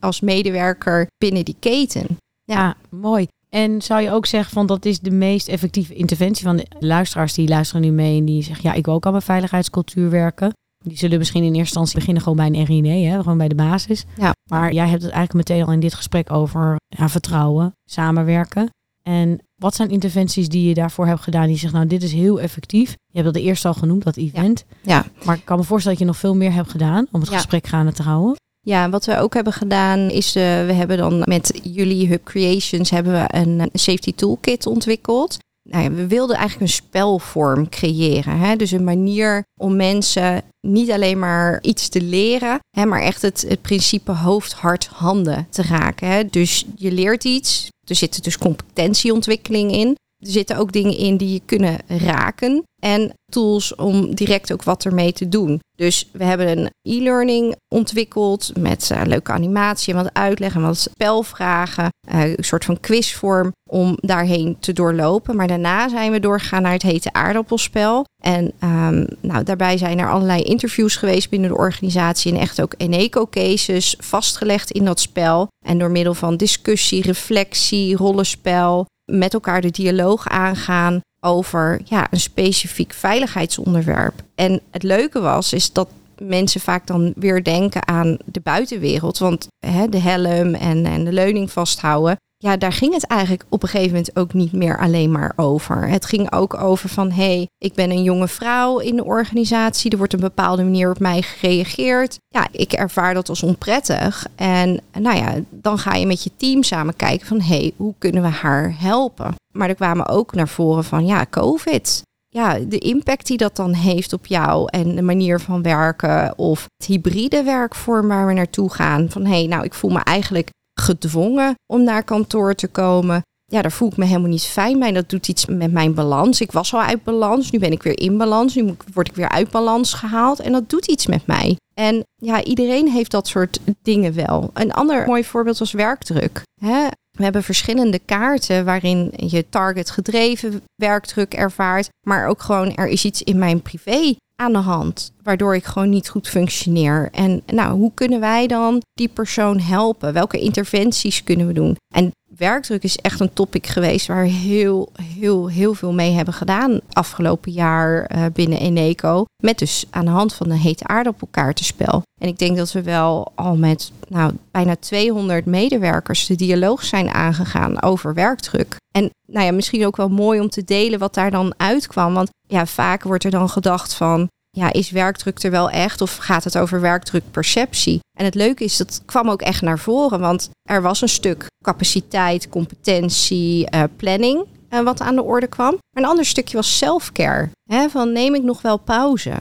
als 0.00 0.20
medewerker 0.20 1.06
binnen 1.18 1.44
die 1.44 1.56
keten. 1.58 2.16
Ja, 2.44 2.76
mooi. 2.88 3.26
En 3.54 3.82
zou 3.82 4.02
je 4.02 4.10
ook 4.10 4.26
zeggen 4.26 4.52
van 4.52 4.66
dat 4.66 4.84
is 4.84 5.00
de 5.00 5.10
meest 5.10 5.48
effectieve 5.48 5.94
interventie 5.94 6.44
van 6.44 6.56
de 6.56 6.66
luisteraars 6.78 7.34
die 7.34 7.48
luisteren 7.48 7.82
nu 7.82 7.90
mee 7.90 8.18
en 8.18 8.24
die 8.24 8.42
zeggen 8.42 8.68
ja, 8.68 8.74
ik 8.76 8.84
wil 8.84 8.94
ook 8.94 9.06
aan 9.06 9.12
mijn 9.12 9.24
veiligheidscultuur 9.24 10.10
werken. 10.10 10.52
Die 10.78 10.96
zullen 10.96 11.18
misschien 11.18 11.42
in 11.42 11.46
eerste 11.46 11.60
instantie 11.60 11.94
beginnen 11.94 12.22
gewoon 12.22 12.38
bij 12.38 12.46
een 12.46 12.64
RINE, 12.64 13.06
hè, 13.06 13.22
gewoon 13.22 13.38
bij 13.38 13.48
de 13.48 13.54
basis. 13.54 14.04
Ja. 14.16 14.32
Maar 14.50 14.72
jij 14.72 14.88
hebt 14.88 15.02
het 15.02 15.12
eigenlijk 15.12 15.48
meteen 15.48 15.66
al 15.66 15.72
in 15.72 15.80
dit 15.80 15.94
gesprek 15.94 16.32
over 16.32 16.76
ja, 16.86 17.08
vertrouwen, 17.08 17.72
samenwerken. 17.90 18.68
En 19.02 19.38
wat 19.54 19.74
zijn 19.74 19.90
interventies 19.90 20.48
die 20.48 20.68
je 20.68 20.74
daarvoor 20.74 21.06
hebt 21.06 21.20
gedaan 21.20 21.46
die 21.46 21.58
zegt, 21.58 21.72
nou, 21.72 21.86
dit 21.86 22.02
is 22.02 22.12
heel 22.12 22.40
effectief. 22.40 22.90
Je 22.90 23.20
hebt 23.20 23.24
dat 23.24 23.34
de 23.34 23.48
eerste 23.48 23.68
al 23.68 23.74
genoemd, 23.74 24.04
dat 24.04 24.16
event. 24.16 24.64
Ja. 24.82 24.94
ja. 24.94 25.24
Maar 25.24 25.36
ik 25.36 25.44
kan 25.44 25.58
me 25.58 25.64
voorstellen 25.64 25.98
dat 25.98 26.06
je 26.06 26.12
nog 26.12 26.20
veel 26.20 26.36
meer 26.36 26.52
hebt 26.52 26.70
gedaan 26.70 27.06
om 27.12 27.20
het 27.20 27.30
ja. 27.30 27.36
gesprek 27.36 27.66
gaande 27.66 27.92
te 27.92 28.02
houden. 28.02 28.36
Ja, 28.64 28.90
wat 28.90 29.04
we 29.04 29.18
ook 29.18 29.34
hebben 29.34 29.52
gedaan 29.52 29.98
is, 29.98 30.36
uh, 30.36 30.42
we 30.42 30.72
hebben 30.72 30.96
dan 30.96 31.22
met 31.24 31.60
jullie 31.62 32.08
Hub 32.08 32.24
Creations 32.24 32.90
hebben 32.90 33.12
we 33.12 33.24
een 33.28 33.68
safety 33.72 34.14
toolkit 34.14 34.66
ontwikkeld. 34.66 35.36
Nou 35.70 35.82
ja, 35.82 35.90
we 35.90 36.06
wilden 36.06 36.36
eigenlijk 36.36 36.70
een 36.70 36.76
spelvorm 36.76 37.68
creëren. 37.68 38.38
Hè? 38.38 38.56
Dus 38.56 38.70
een 38.70 38.84
manier 38.84 39.44
om 39.60 39.76
mensen 39.76 40.42
niet 40.60 40.90
alleen 40.90 41.18
maar 41.18 41.62
iets 41.62 41.88
te 41.88 42.00
leren, 42.00 42.58
hè, 42.76 42.86
maar 42.86 43.02
echt 43.02 43.22
het, 43.22 43.44
het 43.48 43.62
principe 43.62 44.12
hoofd, 44.12 44.52
hart, 44.52 44.86
handen 44.86 45.46
te 45.50 45.62
raken. 45.62 46.08
Hè? 46.08 46.26
Dus 46.26 46.64
je 46.76 46.92
leert 46.92 47.24
iets, 47.24 47.68
er 47.86 47.94
zit 47.94 48.24
dus 48.24 48.38
competentieontwikkeling 48.38 49.72
in. 49.72 49.96
Er 50.24 50.30
zitten 50.30 50.56
ook 50.56 50.72
dingen 50.72 50.96
in 50.96 51.16
die 51.16 51.32
je 51.32 51.40
kunnen 51.44 51.78
raken. 51.86 52.62
En 52.82 53.12
tools 53.32 53.74
om 53.74 54.14
direct 54.14 54.52
ook 54.52 54.62
wat 54.62 54.84
ermee 54.84 55.12
te 55.12 55.28
doen. 55.28 55.60
Dus 55.76 56.08
we 56.12 56.24
hebben 56.24 56.58
een 56.58 56.70
e-learning 56.82 57.56
ontwikkeld 57.74 58.52
met 58.58 58.90
uh, 58.92 59.00
leuke 59.04 59.32
animatie 59.32 59.94
en 59.94 60.02
wat 60.02 60.14
uitleg 60.14 60.54
en 60.54 60.62
wat 60.62 60.78
spelvragen. 60.78 61.88
Uh, 62.14 62.28
een 62.28 62.44
soort 62.44 62.64
van 62.64 62.80
quizvorm 62.80 63.52
om 63.70 63.96
daarheen 64.00 64.56
te 64.60 64.72
doorlopen. 64.72 65.36
Maar 65.36 65.46
daarna 65.46 65.88
zijn 65.88 66.12
we 66.12 66.20
doorgegaan 66.20 66.62
naar 66.62 66.72
het 66.72 66.82
hete 66.82 67.12
aardappelspel. 67.12 68.04
En 68.22 68.52
um, 68.64 69.06
nou, 69.20 69.44
daarbij 69.44 69.78
zijn 69.78 69.98
er 69.98 70.10
allerlei 70.10 70.42
interviews 70.42 70.96
geweest 70.96 71.30
binnen 71.30 71.48
de 71.48 71.56
organisatie. 71.56 72.32
En 72.32 72.40
echt 72.40 72.62
ook 72.62 72.74
Eneco-cases 72.76 73.96
vastgelegd 73.98 74.70
in 74.70 74.84
dat 74.84 75.00
spel. 75.00 75.48
En 75.66 75.78
door 75.78 75.90
middel 75.90 76.14
van 76.14 76.36
discussie, 76.36 77.02
reflectie, 77.02 77.96
rollenspel 77.96 78.86
met 79.04 79.34
elkaar 79.34 79.60
de 79.60 79.70
dialoog 79.70 80.28
aangaan 80.28 81.00
over 81.20 81.80
ja, 81.84 82.06
een 82.10 82.20
specifiek 82.20 82.92
veiligheidsonderwerp. 82.92 84.22
En 84.34 84.60
het 84.70 84.82
leuke 84.82 85.20
was, 85.20 85.52
is 85.52 85.72
dat 85.72 85.88
mensen 86.18 86.60
vaak 86.60 86.86
dan 86.86 87.12
weer 87.16 87.44
denken 87.44 87.88
aan 87.88 88.16
de 88.24 88.40
buitenwereld. 88.40 89.18
Want 89.18 89.48
hè, 89.66 89.88
de 89.88 89.98
helm 89.98 90.54
en, 90.54 90.86
en 90.86 91.04
de 91.04 91.12
leuning 91.12 91.52
vasthouden. 91.52 92.16
Ja, 92.44 92.56
daar 92.56 92.72
ging 92.72 92.94
het 92.94 93.06
eigenlijk 93.06 93.44
op 93.48 93.62
een 93.62 93.68
gegeven 93.68 93.90
moment 93.90 94.16
ook 94.16 94.32
niet 94.32 94.52
meer 94.52 94.78
alleen 94.78 95.10
maar 95.10 95.32
over. 95.36 95.88
Het 95.88 96.04
ging 96.04 96.32
ook 96.32 96.54
over 96.54 96.88
van, 96.88 97.10
hé, 97.10 97.34
hey, 97.34 97.48
ik 97.58 97.74
ben 97.74 97.90
een 97.90 98.02
jonge 98.02 98.28
vrouw 98.28 98.78
in 98.78 98.96
de 98.96 99.04
organisatie. 99.04 99.90
Er 99.90 99.98
wordt 99.98 100.12
een 100.12 100.20
bepaalde 100.20 100.62
manier 100.62 100.90
op 100.90 100.98
mij 100.98 101.22
gereageerd. 101.22 102.18
Ja, 102.28 102.46
ik 102.50 102.72
ervaar 102.72 103.14
dat 103.14 103.28
als 103.28 103.42
onprettig. 103.42 104.26
En 104.34 104.80
nou 104.98 105.16
ja, 105.16 105.34
dan 105.50 105.78
ga 105.78 105.94
je 105.94 106.06
met 106.06 106.24
je 106.24 106.30
team 106.36 106.62
samen 106.62 106.96
kijken 106.96 107.26
van, 107.26 107.40
hé, 107.40 107.56
hey, 107.56 107.72
hoe 107.76 107.94
kunnen 107.98 108.22
we 108.22 108.28
haar 108.28 108.74
helpen? 108.78 109.34
Maar 109.52 109.68
er 109.68 109.74
kwamen 109.74 110.08
ook 110.08 110.34
naar 110.34 110.48
voren 110.48 110.84
van, 110.84 111.06
ja, 111.06 111.26
COVID 111.30 112.02
ja, 112.28 112.58
de 112.58 112.78
impact 112.78 113.26
die 113.26 113.36
dat 113.36 113.56
dan 113.56 113.72
heeft 113.72 114.12
op 114.12 114.26
jou 114.26 114.68
en 114.70 114.94
de 114.94 115.02
manier 115.02 115.40
van 115.40 115.62
werken 115.62 116.38
of 116.38 116.66
het 116.76 116.86
hybride 116.86 117.42
werkvorm 117.42 118.08
waar 118.08 118.26
we 118.26 118.32
naartoe 118.32 118.72
gaan. 118.72 119.10
Van 119.10 119.24
hé, 119.24 119.38
hey, 119.38 119.46
nou, 119.46 119.64
ik 119.64 119.74
voel 119.74 119.90
me 119.90 120.00
eigenlijk 120.00 120.48
gedwongen 120.74 121.54
om 121.72 121.82
naar 121.82 122.02
kantoor 122.02 122.54
te 122.54 122.68
komen. 122.68 123.22
Ja, 123.44 123.62
daar 123.62 123.72
voel 123.72 123.88
ik 123.88 123.96
me 123.96 124.04
helemaal 124.04 124.28
niet 124.28 124.42
fijn 124.42 124.78
bij. 124.78 124.92
Dat 124.92 125.08
doet 125.08 125.28
iets 125.28 125.46
met 125.46 125.72
mijn 125.72 125.94
balans. 125.94 126.40
Ik 126.40 126.52
was 126.52 126.74
al 126.74 126.80
uit 126.80 127.04
balans, 127.04 127.50
nu 127.50 127.58
ben 127.58 127.72
ik 127.72 127.82
weer 127.82 127.98
in 127.98 128.16
balans. 128.16 128.54
Nu 128.54 128.76
word 128.92 129.08
ik 129.08 129.14
weer 129.14 129.28
uit 129.28 129.50
balans 129.50 129.92
gehaald 129.92 130.40
en 130.40 130.52
dat 130.52 130.70
doet 130.70 130.86
iets 130.86 131.06
met 131.06 131.26
mij. 131.26 131.56
En 131.74 132.04
ja, 132.14 132.44
iedereen 132.44 132.88
heeft 132.88 133.10
dat 133.10 133.28
soort 133.28 133.60
dingen 133.82 134.14
wel. 134.14 134.50
Een 134.52 134.72
ander 134.72 135.06
mooi 135.06 135.24
voorbeeld 135.24 135.58
was 135.58 135.72
werkdruk. 135.72 136.42
Hè? 136.60 136.86
We 137.10 137.22
hebben 137.22 137.42
verschillende 137.42 137.98
kaarten 137.98 138.64
waarin 138.64 139.12
je 139.16 139.48
target 139.48 139.90
gedreven 139.90 140.62
werkdruk 140.74 141.34
ervaart, 141.34 141.88
maar 142.06 142.28
ook 142.28 142.42
gewoon 142.42 142.74
er 142.74 142.88
is 142.88 143.04
iets 143.04 143.22
in 143.22 143.38
mijn 143.38 143.62
privé 143.62 144.14
aan 144.36 144.52
de 144.52 144.58
hand, 144.58 145.12
waardoor 145.22 145.54
ik 145.54 145.64
gewoon 145.64 145.90
niet 145.90 146.08
goed 146.08 146.28
functioneer. 146.28 147.08
En 147.12 147.42
nou, 147.46 147.78
hoe 147.78 147.90
kunnen 147.94 148.20
wij 148.20 148.46
dan 148.46 148.82
die 148.92 149.08
persoon 149.08 149.60
helpen? 149.60 150.12
Welke 150.12 150.38
interventies 150.38 151.24
kunnen 151.24 151.46
we 151.46 151.52
doen? 151.52 151.76
En 151.94 152.12
werkdruk 152.36 152.82
is 152.82 152.96
echt 152.96 153.20
een 153.20 153.32
topic 153.32 153.66
geweest 153.66 154.06
waar 154.06 154.22
we 154.24 154.30
heel, 154.30 154.92
heel, 155.02 155.46
heel 155.46 155.74
veel 155.74 155.92
mee 155.92 156.12
hebben 156.12 156.34
gedaan 156.34 156.80
afgelopen 156.92 157.52
jaar 157.52 158.10
uh, 158.14 158.24
binnen 158.32 158.58
Eneco. 158.58 159.24
Met 159.42 159.58
dus 159.58 159.84
aan 159.90 160.04
de 160.04 160.10
hand 160.10 160.34
van 160.34 160.50
een 160.50 160.56
hete 160.56 160.86
aardappelkaartenspel. 160.86 162.02
En 162.20 162.28
ik 162.28 162.38
denk 162.38 162.56
dat 162.56 162.72
we 162.72 162.82
wel 162.82 163.32
al 163.34 163.56
met 163.56 163.92
nou, 164.08 164.32
bijna 164.50 164.76
200 164.76 165.46
medewerkers 165.46 166.26
de 166.26 166.34
dialoog 166.34 166.84
zijn 166.84 167.08
aangegaan 167.08 167.82
over 167.82 168.14
werkdruk. 168.14 168.76
En 168.90 169.10
nou 169.26 169.46
ja, 169.46 169.52
misschien 169.52 169.86
ook 169.86 169.96
wel 169.96 170.08
mooi 170.08 170.40
om 170.40 170.48
te 170.48 170.64
delen 170.64 170.98
wat 170.98 171.14
daar 171.14 171.30
dan 171.30 171.54
uitkwam. 171.56 172.14
Want 172.14 172.30
ja, 172.54 172.66
vaak 172.66 173.02
wordt 173.02 173.24
er 173.24 173.30
dan 173.30 173.48
gedacht 173.48 173.94
van 173.94 174.28
ja, 174.50 174.72
is 174.72 174.90
werkdruk 174.90 175.42
er 175.42 175.50
wel 175.50 175.70
echt 175.70 176.00
of 176.00 176.16
gaat 176.16 176.44
het 176.44 176.58
over 176.58 176.80
werkdrukperceptie? 176.80 178.00
En 178.18 178.24
het 178.24 178.34
leuke 178.34 178.64
is, 178.64 178.76
dat 178.76 179.02
kwam 179.04 179.30
ook 179.30 179.42
echt 179.42 179.62
naar 179.62 179.78
voren, 179.78 180.20
want 180.20 180.50
er 180.62 180.82
was 180.82 181.00
een 181.00 181.08
stuk 181.08 181.46
capaciteit, 181.64 182.48
competentie, 182.48 183.74
uh, 183.74 183.82
planning 183.96 184.44
uh, 184.70 184.80
wat 184.80 185.00
aan 185.00 185.14
de 185.14 185.22
orde 185.22 185.46
kwam. 185.46 185.70
Maar 185.70 186.02
een 186.02 186.08
ander 186.08 186.26
stukje 186.26 186.56
was 186.56 186.78
self-care. 186.78 187.50
Van 187.88 188.12
neem 188.12 188.34
ik 188.34 188.42
nog 188.42 188.62
wel 188.62 188.76
pauze? 188.76 189.34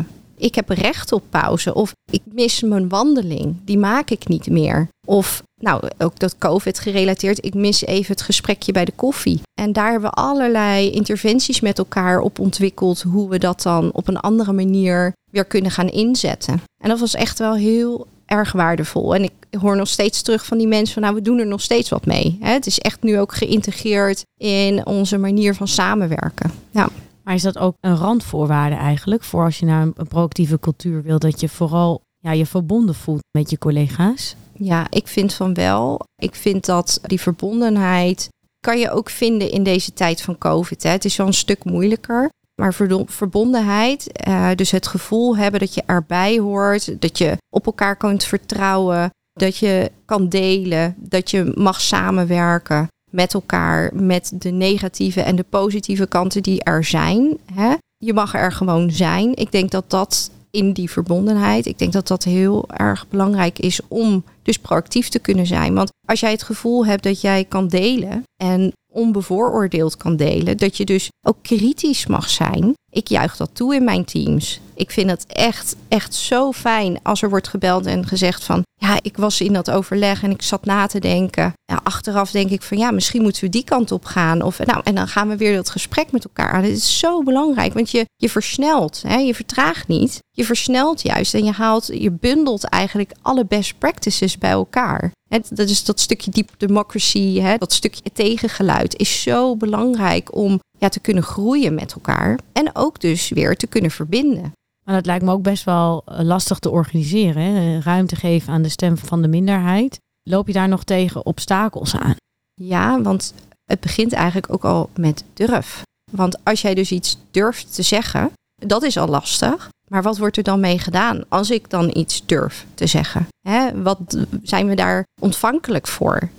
Ik 0.43 0.55
heb 0.55 0.69
recht 0.69 1.11
op 1.11 1.23
pauze 1.29 1.73
of 1.73 1.93
ik 2.11 2.21
mis 2.31 2.61
mijn 2.61 2.89
wandeling, 2.89 3.55
die 3.65 3.77
maak 3.77 4.09
ik 4.09 4.27
niet 4.27 4.49
meer. 4.49 4.87
Of 5.07 5.43
nou, 5.61 5.81
ook 5.97 6.19
dat 6.19 6.37
COVID 6.37 6.79
gerelateerd. 6.79 7.45
Ik 7.45 7.53
mis 7.53 7.85
even 7.85 8.11
het 8.11 8.21
gesprekje 8.21 8.71
bij 8.71 8.85
de 8.85 8.91
koffie. 8.95 9.41
En 9.61 9.73
daar 9.73 9.91
hebben 9.91 10.09
we 10.09 10.15
allerlei 10.15 10.89
interventies 10.89 11.61
met 11.61 11.77
elkaar 11.77 12.19
op 12.19 12.39
ontwikkeld. 12.39 13.01
Hoe 13.01 13.29
we 13.29 13.37
dat 13.37 13.61
dan 13.61 13.91
op 13.93 14.07
een 14.07 14.19
andere 14.19 14.53
manier 14.53 15.13
weer 15.31 15.45
kunnen 15.45 15.71
gaan 15.71 15.89
inzetten. 15.89 16.61
En 16.83 16.89
dat 16.89 16.99
was 16.99 17.15
echt 17.15 17.39
wel 17.39 17.55
heel 17.55 18.07
erg 18.25 18.51
waardevol. 18.51 19.15
En 19.15 19.23
ik 19.23 19.59
hoor 19.59 19.75
nog 19.75 19.87
steeds 19.87 20.21
terug 20.21 20.45
van 20.45 20.57
die 20.57 20.67
mensen 20.67 20.93
van 20.93 21.03
nou, 21.03 21.15
we 21.15 21.21
doen 21.21 21.39
er 21.39 21.47
nog 21.47 21.61
steeds 21.61 21.89
wat 21.89 22.05
mee. 22.05 22.37
Het 22.41 22.65
is 22.65 22.79
echt 22.79 23.03
nu 23.03 23.19
ook 23.19 23.33
geïntegreerd 23.33 24.23
in 24.37 24.85
onze 24.85 25.17
manier 25.17 25.55
van 25.55 25.67
samenwerken. 25.67 26.51
Ja. 26.71 26.89
Maar 27.23 27.33
is 27.33 27.41
dat 27.41 27.57
ook 27.57 27.75
een 27.79 27.95
randvoorwaarde 27.95 28.75
eigenlijk 28.75 29.23
voor 29.23 29.43
als 29.43 29.59
je 29.59 29.65
naar 29.65 29.81
een 29.81 30.07
proactieve 30.07 30.59
cultuur 30.59 31.01
wil, 31.01 31.19
dat 31.19 31.39
je 31.39 31.49
vooral 31.49 32.01
ja, 32.17 32.31
je 32.31 32.45
verbonden 32.45 32.95
voelt 32.95 33.23
met 33.31 33.49
je 33.49 33.57
collega's? 33.57 34.35
Ja, 34.53 34.87
ik 34.89 35.07
vind 35.07 35.33
van 35.33 35.53
wel. 35.53 35.99
Ik 36.15 36.35
vind 36.35 36.65
dat 36.65 36.99
die 37.03 37.21
verbondenheid 37.21 38.29
kan 38.59 38.79
je 38.79 38.91
ook 38.91 39.09
vinden 39.09 39.51
in 39.51 39.63
deze 39.63 39.93
tijd 39.93 40.21
van 40.21 40.37
COVID. 40.37 40.83
Hè. 40.83 40.89
Het 40.89 41.05
is 41.05 41.15
wel 41.15 41.27
een 41.27 41.33
stuk 41.33 41.63
moeilijker. 41.63 42.29
Maar 42.61 42.73
verbondenheid, 43.05 44.25
uh, 44.27 44.49
dus 44.55 44.71
het 44.71 44.87
gevoel 44.87 45.37
hebben 45.37 45.59
dat 45.59 45.73
je 45.73 45.83
erbij 45.85 46.39
hoort, 46.39 47.01
dat 47.01 47.17
je 47.17 47.37
op 47.49 47.65
elkaar 47.65 47.95
kunt 47.95 48.23
vertrouwen, 48.23 49.09
dat 49.33 49.57
je 49.57 49.91
kan 50.05 50.29
delen, 50.29 50.95
dat 50.97 51.31
je 51.31 51.51
mag 51.55 51.81
samenwerken 51.81 52.87
met 53.13 53.33
elkaar, 53.33 53.95
met 53.95 54.31
de 54.35 54.49
negatieve 54.49 55.21
en 55.21 55.35
de 55.35 55.45
positieve 55.49 56.07
kanten 56.07 56.43
die 56.43 56.63
er 56.63 56.83
zijn. 56.83 57.37
Hè? 57.53 57.73
Je 57.97 58.13
mag 58.13 58.33
er 58.35 58.51
gewoon 58.51 58.91
zijn. 58.91 59.35
Ik 59.35 59.51
denk 59.51 59.71
dat 59.71 59.89
dat 59.89 60.31
in 60.51 60.73
die 60.73 60.89
verbondenheid. 60.89 61.65
Ik 61.65 61.79
denk 61.79 61.93
dat 61.93 62.07
dat 62.07 62.23
heel 62.23 62.69
erg 62.69 63.07
belangrijk 63.07 63.59
is 63.59 63.79
om 63.87 64.23
dus 64.43 64.57
proactief 64.57 65.09
te 65.09 65.19
kunnen 65.19 65.45
zijn. 65.45 65.73
Want 65.73 65.91
als 66.07 66.19
jij 66.19 66.31
het 66.31 66.43
gevoel 66.43 66.85
hebt 66.85 67.03
dat 67.03 67.21
jij 67.21 67.45
kan 67.45 67.67
delen 67.67 68.23
en 68.43 68.71
onbevooroordeeld 68.93 69.97
kan 69.97 70.15
delen, 70.15 70.57
dat 70.57 70.77
je 70.77 70.85
dus 70.85 71.09
ook 71.27 71.37
kritisch 71.41 72.07
mag 72.07 72.29
zijn. 72.29 72.73
Ik 72.89 73.07
juich 73.07 73.35
dat 73.35 73.49
toe 73.53 73.75
in 73.75 73.83
mijn 73.83 74.05
teams. 74.05 74.59
Ik 74.75 74.91
vind 74.91 75.09
het 75.09 75.25
echt, 75.27 75.75
echt 75.87 76.13
zo 76.13 76.51
fijn 76.51 76.99
als 77.03 77.21
er 77.21 77.29
wordt 77.29 77.47
gebeld 77.47 77.85
en 77.85 78.07
gezegd 78.07 78.43
van, 78.43 78.63
ja, 78.73 78.99
ik 79.01 79.17
was 79.17 79.41
in 79.41 79.53
dat 79.53 79.71
overleg 79.71 80.23
en 80.23 80.31
ik 80.31 80.41
zat 80.41 80.65
na 80.65 80.85
te 80.85 80.99
denken. 80.99 81.53
Ja, 81.65 81.79
achteraf 81.83 82.31
denk 82.31 82.49
ik 82.49 82.61
van, 82.61 82.77
ja, 82.77 82.91
misschien 82.91 83.21
moeten 83.21 83.43
we 83.43 83.49
die 83.49 83.63
kant 83.63 83.91
op 83.91 84.05
gaan. 84.05 84.41
Of, 84.41 84.65
nou, 84.65 84.81
en 84.83 84.95
dan 84.95 85.07
gaan 85.07 85.29
we 85.29 85.37
weer 85.37 85.55
dat 85.55 85.69
gesprek 85.69 86.11
met 86.11 86.23
elkaar 86.23 86.51
aan. 86.51 86.63
Het 86.63 86.77
is 86.77 86.99
zo 86.99 87.23
belangrijk, 87.23 87.73
want 87.73 87.91
je, 87.91 88.05
je 88.15 88.29
versnelt, 88.29 89.01
hè? 89.07 89.17
je 89.17 89.35
vertraagt 89.35 89.87
niet. 89.87 90.19
Je 90.31 90.45
versnelt 90.45 91.01
juist 91.01 91.33
en 91.33 91.45
je 91.45 91.51
haalt, 91.51 91.89
je 91.93 92.11
bundelt 92.11 92.63
eigenlijk 92.63 93.11
alle 93.21 93.45
best 93.45 93.77
practices 93.77 94.37
bij 94.37 94.51
elkaar. 94.51 95.11
Dat 95.49 95.69
is 95.69 95.83
dat 95.83 95.99
stukje 95.99 96.31
deep 96.31 96.49
democracy, 96.57 97.39
hè, 97.39 97.57
dat 97.57 97.73
stukje 97.73 98.11
tegengeluid 98.13 98.95
is 98.97 99.21
zo 99.21 99.55
belangrijk 99.55 100.35
om 100.35 100.59
ja, 100.77 100.89
te 100.89 100.99
kunnen 100.99 101.23
groeien 101.23 101.73
met 101.73 101.93
elkaar. 101.93 102.39
En 102.51 102.75
ook 102.75 102.99
dus 102.99 103.29
weer 103.29 103.57
te 103.57 103.67
kunnen 103.67 103.91
verbinden. 103.91 104.51
Maar 104.85 104.95
dat 104.95 105.05
lijkt 105.05 105.25
me 105.25 105.31
ook 105.31 105.41
best 105.41 105.63
wel 105.63 106.01
eh, 106.05 106.19
lastig 106.19 106.59
te 106.59 106.69
organiseren. 106.69 107.43
Hè? 107.43 107.79
Ruimte 107.79 108.15
geven 108.15 108.53
aan 108.53 108.61
de 108.61 108.69
stem 108.69 108.97
van 108.97 109.21
de 109.21 109.27
minderheid. 109.27 109.97
Loop 110.29 110.47
je 110.47 110.53
daar 110.53 110.67
nog 110.67 110.83
tegen 110.83 111.25
obstakels 111.25 111.95
aan? 111.95 112.15
Ja, 112.53 113.01
want 113.01 113.33
het 113.65 113.79
begint 113.79 114.13
eigenlijk 114.13 114.53
ook 114.53 114.65
al 114.65 114.89
met 114.95 115.23
durf. 115.33 115.81
Want 116.11 116.45
als 116.45 116.61
jij 116.61 116.73
dus 116.73 116.91
iets 116.91 117.17
durft 117.31 117.73
te 117.73 117.81
zeggen, 117.81 118.31
dat 118.55 118.83
is 118.83 118.97
al 118.97 119.07
lastig. 119.07 119.69
Maar 119.93 120.01
wat 120.03 120.17
wordt 120.17 120.37
er 120.37 120.43
dan 120.43 120.59
mee 120.59 120.79
gedaan 120.79 121.23
als 121.29 121.49
ik 121.49 121.69
dan 121.69 121.91
iets 121.93 122.25
durf 122.25 122.65
te 122.73 122.87
zeggen? 122.87 123.27
Wat 123.75 123.99
zijn 124.43 124.67
we 124.67 124.75
daar 124.75 125.05
ontvankelijk 125.21 125.87
voor? 125.87 126.29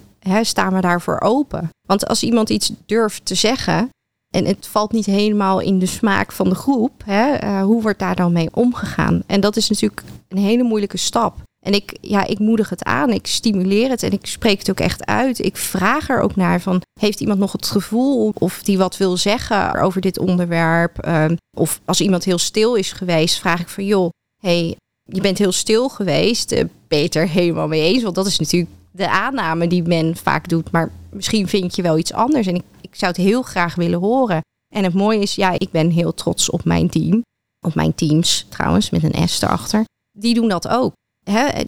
Staan 0.42 0.74
we 0.74 0.80
daarvoor 0.80 1.20
open? 1.20 1.68
Want 1.88 2.06
als 2.06 2.22
iemand 2.22 2.50
iets 2.50 2.72
durft 2.86 3.24
te 3.24 3.34
zeggen 3.34 3.88
en 4.34 4.44
het 4.44 4.66
valt 4.66 4.92
niet 4.92 5.06
helemaal 5.06 5.60
in 5.60 5.78
de 5.78 5.86
smaak 5.86 6.32
van 6.32 6.48
de 6.48 6.54
groep, 6.54 7.04
uh, 7.08 7.62
hoe 7.62 7.82
wordt 7.82 7.98
daar 7.98 8.16
dan 8.16 8.32
mee 8.32 8.48
omgegaan? 8.52 9.22
En 9.26 9.40
dat 9.40 9.56
is 9.56 9.68
natuurlijk 9.68 10.02
een 10.28 10.38
hele 10.38 10.62
moeilijke 10.62 10.98
stap. 10.98 11.36
En 11.64 11.72
ik, 11.72 11.96
ja, 12.00 12.26
ik 12.26 12.38
moedig 12.38 12.68
het 12.70 12.84
aan, 12.84 13.10
ik 13.10 13.26
stimuleer 13.26 13.90
het 13.90 14.02
en 14.02 14.12
ik 14.12 14.26
spreek 14.26 14.58
het 14.58 14.70
ook 14.70 14.80
echt 14.80 15.06
uit. 15.06 15.44
Ik 15.44 15.56
vraag 15.56 16.08
er 16.08 16.20
ook 16.20 16.36
naar 16.36 16.60
van, 16.60 16.82
heeft 17.00 17.20
iemand 17.20 17.38
nog 17.38 17.52
het 17.52 17.66
gevoel 17.66 18.32
of 18.38 18.62
die 18.62 18.78
wat 18.78 18.96
wil 18.96 19.16
zeggen 19.16 19.80
over 19.80 20.00
dit 20.00 20.18
onderwerp? 20.18 21.06
Uh, 21.06 21.24
of 21.56 21.80
als 21.84 22.00
iemand 22.00 22.24
heel 22.24 22.38
stil 22.38 22.74
is 22.74 22.92
geweest, 22.92 23.38
vraag 23.38 23.60
ik 23.60 23.68
van, 23.68 23.84
joh, 23.84 24.08
hey, 24.42 24.76
je 25.02 25.20
bent 25.20 25.38
heel 25.38 25.52
stil 25.52 25.88
geweest. 25.88 26.52
Uh, 26.52 26.64
ben 26.88 26.98
je 26.98 27.04
het 27.04 27.14
er 27.14 27.28
helemaal 27.28 27.68
mee 27.68 27.82
eens? 27.82 28.02
Want 28.02 28.14
dat 28.14 28.26
is 28.26 28.38
natuurlijk 28.38 28.70
de 28.90 29.10
aanname 29.10 29.66
die 29.66 29.82
men 29.82 30.16
vaak 30.16 30.48
doet. 30.48 30.70
Maar 30.70 30.90
misschien 31.10 31.48
vind 31.48 31.76
je 31.76 31.82
wel 31.82 31.98
iets 31.98 32.12
anders. 32.12 32.46
En 32.46 32.54
ik, 32.54 32.64
ik 32.80 32.94
zou 32.94 33.12
het 33.12 33.20
heel 33.20 33.42
graag 33.42 33.74
willen 33.74 34.00
horen. 34.00 34.40
En 34.74 34.84
het 34.84 34.94
mooie 34.94 35.20
is, 35.20 35.34
ja, 35.34 35.50
ik 35.58 35.70
ben 35.70 35.90
heel 35.90 36.14
trots 36.14 36.50
op 36.50 36.64
mijn 36.64 36.88
team. 36.88 37.22
Op 37.66 37.74
mijn 37.74 37.94
teams 37.94 38.46
trouwens, 38.48 38.90
met 38.90 39.02
een 39.02 39.28
S 39.28 39.42
erachter. 39.42 39.84
Die 40.18 40.34
doen 40.34 40.48
dat 40.48 40.68
ook. 40.68 40.92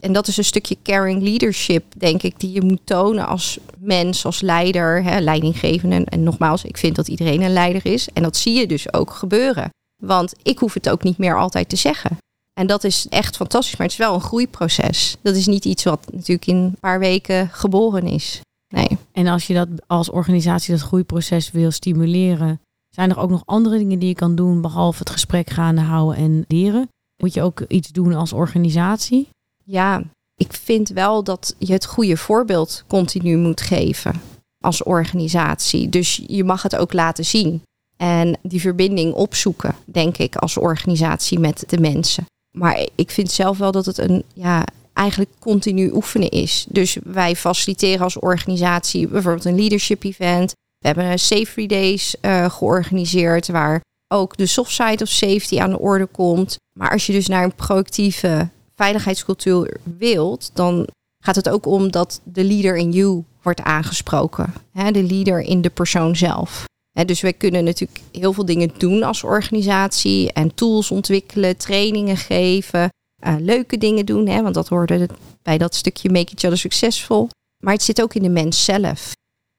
En 0.00 0.12
dat 0.12 0.28
is 0.28 0.36
een 0.36 0.44
stukje 0.44 0.76
caring 0.82 1.22
leadership, 1.22 1.84
denk 1.96 2.22
ik, 2.22 2.40
die 2.40 2.52
je 2.52 2.62
moet 2.62 2.80
tonen 2.84 3.26
als 3.26 3.58
mens, 3.78 4.24
als 4.24 4.40
leider, 4.40 5.20
leidinggevende. 5.20 6.04
En 6.04 6.22
nogmaals, 6.22 6.64
ik 6.64 6.76
vind 6.76 6.96
dat 6.96 7.08
iedereen 7.08 7.42
een 7.42 7.52
leider 7.52 7.86
is. 7.86 8.08
En 8.12 8.22
dat 8.22 8.36
zie 8.36 8.54
je 8.54 8.66
dus 8.66 8.92
ook 8.92 9.10
gebeuren. 9.10 9.70
Want 10.02 10.34
ik 10.42 10.58
hoef 10.58 10.74
het 10.74 10.88
ook 10.88 11.02
niet 11.02 11.18
meer 11.18 11.38
altijd 11.38 11.68
te 11.68 11.76
zeggen. 11.76 12.16
En 12.52 12.66
dat 12.66 12.84
is 12.84 13.06
echt 13.08 13.36
fantastisch, 13.36 13.76
maar 13.76 13.86
het 13.86 13.98
is 13.98 14.04
wel 14.06 14.14
een 14.14 14.20
groeiproces. 14.20 15.16
Dat 15.22 15.34
is 15.34 15.46
niet 15.46 15.64
iets 15.64 15.84
wat 15.84 16.06
natuurlijk 16.12 16.46
in 16.46 16.56
een 16.56 16.76
paar 16.80 16.98
weken 16.98 17.48
geboren 17.52 18.06
is. 18.06 18.40
Nee. 18.68 18.98
En 19.12 19.26
als 19.26 19.46
je 19.46 19.54
dat 19.54 19.68
als 19.86 20.10
organisatie 20.10 20.74
dat 20.74 20.82
groeiproces 20.82 21.50
wil 21.50 21.70
stimuleren, 21.70 22.60
zijn 22.88 23.10
er 23.10 23.18
ook 23.18 23.30
nog 23.30 23.42
andere 23.44 23.78
dingen 23.78 23.98
die 23.98 24.08
je 24.08 24.14
kan 24.14 24.34
doen 24.34 24.60
behalve 24.60 24.98
het 24.98 25.10
gesprek 25.10 25.50
gaande 25.50 25.80
houden 25.80 26.16
en 26.16 26.44
leren? 26.48 26.88
Moet 27.22 27.34
je 27.34 27.42
ook 27.42 27.60
iets 27.68 27.88
doen 27.88 28.14
als 28.14 28.32
organisatie? 28.32 29.28
Ja, 29.68 30.02
ik 30.34 30.52
vind 30.52 30.88
wel 30.88 31.24
dat 31.24 31.54
je 31.58 31.72
het 31.72 31.86
goede 31.86 32.16
voorbeeld 32.16 32.84
continu 32.86 33.36
moet 33.36 33.60
geven 33.60 34.20
als 34.64 34.82
organisatie. 34.82 35.88
Dus 35.88 36.22
je 36.26 36.44
mag 36.44 36.62
het 36.62 36.76
ook 36.76 36.92
laten 36.92 37.24
zien. 37.24 37.62
En 37.96 38.38
die 38.42 38.60
verbinding 38.60 39.14
opzoeken, 39.14 39.74
denk 39.84 40.16
ik, 40.16 40.36
als 40.36 40.56
organisatie 40.56 41.38
met 41.38 41.64
de 41.66 41.80
mensen. 41.80 42.26
Maar 42.58 42.86
ik 42.94 43.10
vind 43.10 43.30
zelf 43.30 43.58
wel 43.58 43.72
dat 43.72 43.86
het 43.86 43.98
een, 43.98 44.24
ja, 44.34 44.64
eigenlijk 44.92 45.30
continu 45.38 45.90
oefenen 45.92 46.30
is. 46.30 46.66
Dus 46.68 46.96
wij 47.04 47.36
faciliteren 47.36 48.00
als 48.00 48.18
organisatie 48.18 49.08
bijvoorbeeld 49.08 49.44
een 49.44 49.58
leadership 49.60 50.04
event. 50.04 50.52
We 50.78 50.86
hebben 50.86 51.18
Safety 51.18 51.66
Days 51.66 52.16
uh, 52.22 52.50
georganiseerd, 52.50 53.48
waar 53.48 53.80
ook 54.14 54.36
de 54.36 54.46
soft 54.46 54.72
side 54.72 55.02
of 55.02 55.08
safety 55.08 55.60
aan 55.60 55.70
de 55.70 55.78
orde 55.78 56.06
komt. 56.06 56.56
Maar 56.78 56.90
als 56.90 57.06
je 57.06 57.12
dus 57.12 57.26
naar 57.26 57.44
een 57.44 57.54
proactieve 57.54 58.48
veiligheidscultuur 58.76 59.76
wilt, 59.98 60.50
dan 60.54 60.88
gaat 61.24 61.36
het 61.36 61.48
ook 61.48 61.66
om 61.66 61.90
dat 61.90 62.20
de 62.24 62.44
leader 62.44 62.76
in 62.76 62.92
you 62.92 63.24
wordt 63.42 63.62
aangesproken. 63.62 64.52
Hè, 64.72 64.90
de 64.90 65.02
leader 65.02 65.40
in 65.40 65.60
de 65.60 65.70
persoon 65.70 66.16
zelf. 66.16 66.64
dus 67.04 67.20
wij 67.20 67.32
kunnen 67.32 67.64
natuurlijk 67.64 68.00
heel 68.12 68.32
veel 68.32 68.44
dingen 68.44 68.70
doen 68.78 69.02
als 69.02 69.22
organisatie 69.22 70.32
en 70.32 70.54
tools 70.54 70.90
ontwikkelen, 70.90 71.56
trainingen 71.56 72.16
geven, 72.16 72.88
uh, 73.26 73.34
leuke 73.38 73.78
dingen 73.78 74.06
doen, 74.06 74.28
hè, 74.28 74.42
want 74.42 74.54
dat 74.54 74.68
hoorde 74.68 75.08
bij 75.42 75.58
dat 75.58 75.74
stukje 75.74 76.10
Make 76.10 76.32
Each 76.34 76.44
Other 76.44 76.58
Successful. 76.58 77.28
Maar 77.64 77.72
het 77.72 77.82
zit 77.82 78.02
ook 78.02 78.14
in 78.14 78.22
de 78.22 78.28
mens 78.28 78.64
zelf. 78.64 79.12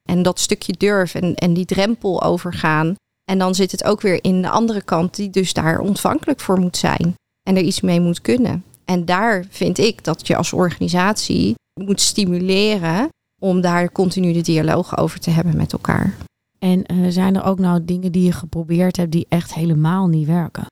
En 0.08 0.22
dat 0.22 0.40
stukje 0.40 0.72
durf 0.72 1.14
en, 1.14 1.34
en 1.34 1.54
die 1.54 1.64
drempel 1.64 2.22
overgaan. 2.22 2.94
En 3.30 3.38
dan 3.38 3.54
zit 3.54 3.70
het 3.70 3.84
ook 3.84 4.00
weer 4.00 4.24
in 4.24 4.42
de 4.42 4.48
andere 4.48 4.82
kant, 4.82 5.16
die 5.16 5.30
dus 5.30 5.52
daar 5.52 5.78
ontvankelijk 5.78 6.40
voor 6.40 6.60
moet 6.60 6.76
zijn. 6.76 7.14
En 7.42 7.56
er 7.56 7.62
iets 7.62 7.80
mee 7.80 8.00
moet 8.00 8.20
kunnen. 8.20 8.64
En 8.90 9.04
daar 9.04 9.44
vind 9.50 9.78
ik 9.78 10.04
dat 10.04 10.26
je 10.26 10.36
als 10.36 10.52
organisatie 10.52 11.54
moet 11.80 12.00
stimuleren 12.00 13.08
om 13.40 13.60
daar 13.60 13.92
continu 13.92 14.32
de 14.32 14.40
dialoog 14.40 14.98
over 14.98 15.20
te 15.20 15.30
hebben 15.30 15.56
met 15.56 15.72
elkaar. 15.72 16.16
En 16.58 16.92
uh, 16.92 17.06
zijn 17.08 17.36
er 17.36 17.44
ook 17.44 17.58
nou 17.58 17.84
dingen 17.84 18.12
die 18.12 18.22
je 18.24 18.32
geprobeerd 18.32 18.96
hebt 18.96 19.12
die 19.12 19.26
echt 19.28 19.54
helemaal 19.54 20.06
niet 20.06 20.26
werken? 20.26 20.66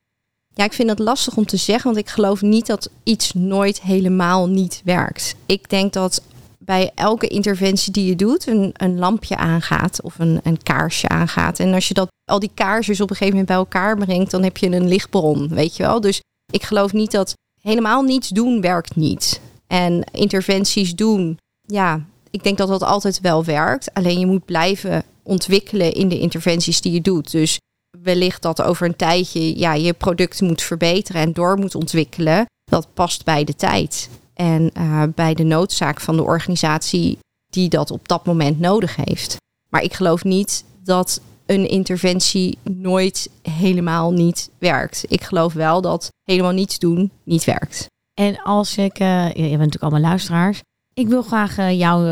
Ja, 0.53 0.63
ik 0.63 0.73
vind 0.73 0.87
dat 0.87 0.99
lastig 0.99 1.37
om 1.37 1.45
te 1.45 1.57
zeggen, 1.57 1.85
want 1.93 2.05
ik 2.05 2.09
geloof 2.09 2.41
niet 2.41 2.65
dat 2.65 2.89
iets 3.03 3.33
nooit 3.33 3.81
helemaal 3.81 4.47
niet 4.49 4.81
werkt. 4.83 5.35
Ik 5.45 5.69
denk 5.69 5.93
dat 5.93 6.21
bij 6.57 6.91
elke 6.95 7.27
interventie 7.27 7.91
die 7.91 8.05
je 8.05 8.15
doet, 8.15 8.47
een, 8.47 8.69
een 8.73 8.97
lampje 8.99 9.37
aangaat 9.37 10.01
of 10.01 10.19
een, 10.19 10.39
een 10.43 10.63
kaarsje 10.63 11.07
aangaat. 11.07 11.59
En 11.59 11.73
als 11.73 11.87
je 11.87 11.93
dat, 11.93 12.07
al 12.31 12.39
die 12.39 12.51
kaarsjes 12.53 13.01
op 13.01 13.09
een 13.09 13.15
gegeven 13.15 13.39
moment 13.39 13.47
bij 13.47 13.57
elkaar 13.57 13.97
brengt, 13.97 14.31
dan 14.31 14.43
heb 14.43 14.57
je 14.57 14.71
een 14.71 14.87
lichtbron, 14.87 15.47
weet 15.47 15.75
je 15.77 15.83
wel. 15.83 16.01
Dus 16.01 16.21
ik 16.51 16.63
geloof 16.63 16.93
niet 16.93 17.11
dat 17.11 17.35
helemaal 17.67 18.01
niets 18.01 18.29
doen 18.29 18.61
werkt 18.61 18.95
niet. 18.95 19.41
En 19.67 20.03
interventies 20.11 20.95
doen, 20.95 21.37
ja, 21.61 22.05
ik 22.31 22.43
denk 22.43 22.57
dat 22.57 22.67
dat 22.67 22.83
altijd 22.83 23.21
wel 23.21 23.43
werkt. 23.43 23.93
Alleen 23.93 24.19
je 24.19 24.25
moet 24.25 24.45
blijven 24.45 25.03
ontwikkelen 25.23 25.93
in 25.93 26.07
de 26.07 26.19
interventies 26.19 26.81
die 26.81 26.91
je 26.91 27.01
doet. 27.01 27.31
Dus 27.31 27.59
wellicht 28.01 28.41
dat 28.41 28.61
over 28.61 28.87
een 28.87 28.95
tijdje 28.95 29.59
ja, 29.59 29.73
je 29.73 29.93
product 29.93 30.41
moet 30.41 30.61
verbeteren 30.61 31.21
en 31.21 31.33
door 31.33 31.57
moet 31.57 31.75
ontwikkelen. 31.75 32.45
Dat 32.63 32.87
past 32.93 33.23
bij 33.25 33.43
de 33.43 33.55
tijd 33.55 34.09
en 34.33 34.71
uh, 34.77 35.03
bij 35.15 35.33
de 35.33 35.43
noodzaak 35.43 36.01
van 36.01 36.15
de 36.15 36.23
organisatie 36.23 37.17
die 37.49 37.69
dat 37.69 37.91
op 37.91 38.07
dat 38.07 38.25
moment 38.25 38.59
nodig 38.59 38.95
heeft. 38.95 39.35
Maar 39.69 39.81
ik 39.81 39.93
geloof 39.93 40.23
niet 40.23 40.63
dat 40.83 41.21
een 41.47 41.69
interventie 41.69 42.57
nooit 42.63 43.29
helemaal 43.41 44.11
niet 44.11 44.49
werkt. 44.57 45.05
Ik 45.07 45.23
geloof 45.23 45.53
wel 45.53 45.81
dat 45.81 46.09
helemaal 46.23 46.51
niets 46.51 46.79
doen 46.79 47.11
niet 47.23 47.43
werkt. 47.43 47.85
En 48.13 48.41
als 48.41 48.77
ik, 48.77 48.99
uh, 48.99 49.29
je 49.29 49.33
bent 49.33 49.51
natuurlijk 49.51 49.83
allemaal 49.83 50.09
luisteraars, 50.09 50.61
ik 50.93 51.07
wil 51.07 51.21
graag 51.21 51.57
uh, 51.57 51.77
jou 51.77 52.07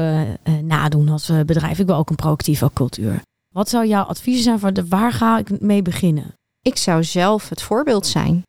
nadoen 0.61 1.09
als 1.09 1.31
bedrijf. 1.45 1.79
Ik 1.79 1.85
wil 1.85 1.95
ook 1.95 2.09
een 2.09 2.15
proactieve 2.15 2.69
cultuur. 2.73 3.21
Wat 3.53 3.69
zou 3.69 3.87
jouw 3.87 4.03
advies 4.03 4.43
zijn 4.43 4.59
voor 4.59 4.73
de 4.73 4.87
waar 4.87 5.11
ga 5.11 5.37
ik 5.37 5.61
mee 5.61 5.81
beginnen? 5.81 6.33
Ik 6.61 6.77
zou 6.77 7.03
zelf 7.03 7.49
het 7.49 7.61
voorbeeld 7.61 8.07
zijn. 8.07 8.43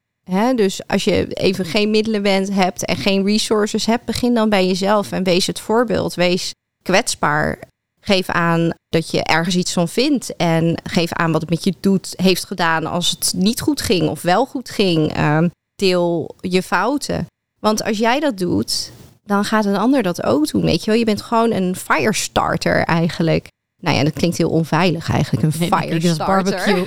dus 0.54 0.86
als 0.86 1.04
je 1.04 1.26
even 1.26 1.64
geen 1.64 1.90
middelen 1.90 2.22
bent, 2.22 2.52
hebt 2.52 2.84
en 2.84 2.96
geen 2.96 3.24
resources 3.24 3.86
hebt, 3.86 4.04
begin 4.04 4.34
dan 4.34 4.48
bij 4.48 4.66
jezelf 4.66 5.12
en 5.12 5.22
wees 5.22 5.46
het 5.46 5.60
voorbeeld. 5.60 6.14
Wees 6.14 6.52
kwetsbaar. 6.82 7.58
Geef 8.06 8.28
aan 8.28 8.70
dat 8.88 9.10
je 9.10 9.22
ergens 9.22 9.56
iets 9.56 9.72
van 9.72 9.88
vindt. 9.88 10.36
En 10.36 10.80
geef 10.84 11.12
aan 11.12 11.32
wat 11.32 11.40
het 11.40 11.50
met 11.50 11.64
je 11.64 11.74
doet, 11.80 12.14
heeft 12.16 12.44
gedaan 12.44 12.86
als 12.86 13.10
het 13.10 13.32
niet 13.36 13.60
goed 13.60 13.80
ging 13.80 14.08
of 14.08 14.22
wel 14.22 14.46
goed 14.46 14.70
ging. 14.70 15.12
Ehm, 15.12 15.48
deel 15.74 16.34
je 16.40 16.62
fouten. 16.62 17.26
Want 17.60 17.84
als 17.84 17.98
jij 17.98 18.20
dat 18.20 18.38
doet, 18.38 18.90
dan 19.24 19.44
gaat 19.44 19.64
een 19.64 19.76
ander 19.76 20.02
dat 20.02 20.22
ook 20.22 20.48
doen. 20.50 20.62
Weet 20.62 20.84
je 20.84 20.90
wel, 20.90 20.98
je 20.98 21.04
bent 21.04 21.22
gewoon 21.22 21.52
een 21.52 21.76
firestarter 21.76 22.84
eigenlijk. 22.84 23.48
Nou 23.82 23.96
ja, 23.96 24.04
dat 24.04 24.12
klinkt 24.12 24.36
heel 24.36 24.50
onveilig 24.50 25.10
eigenlijk, 25.10 25.44
een 25.46 25.60
nee, 25.60 25.68
firestarter. 25.68 26.26
barbecue. 26.26 26.86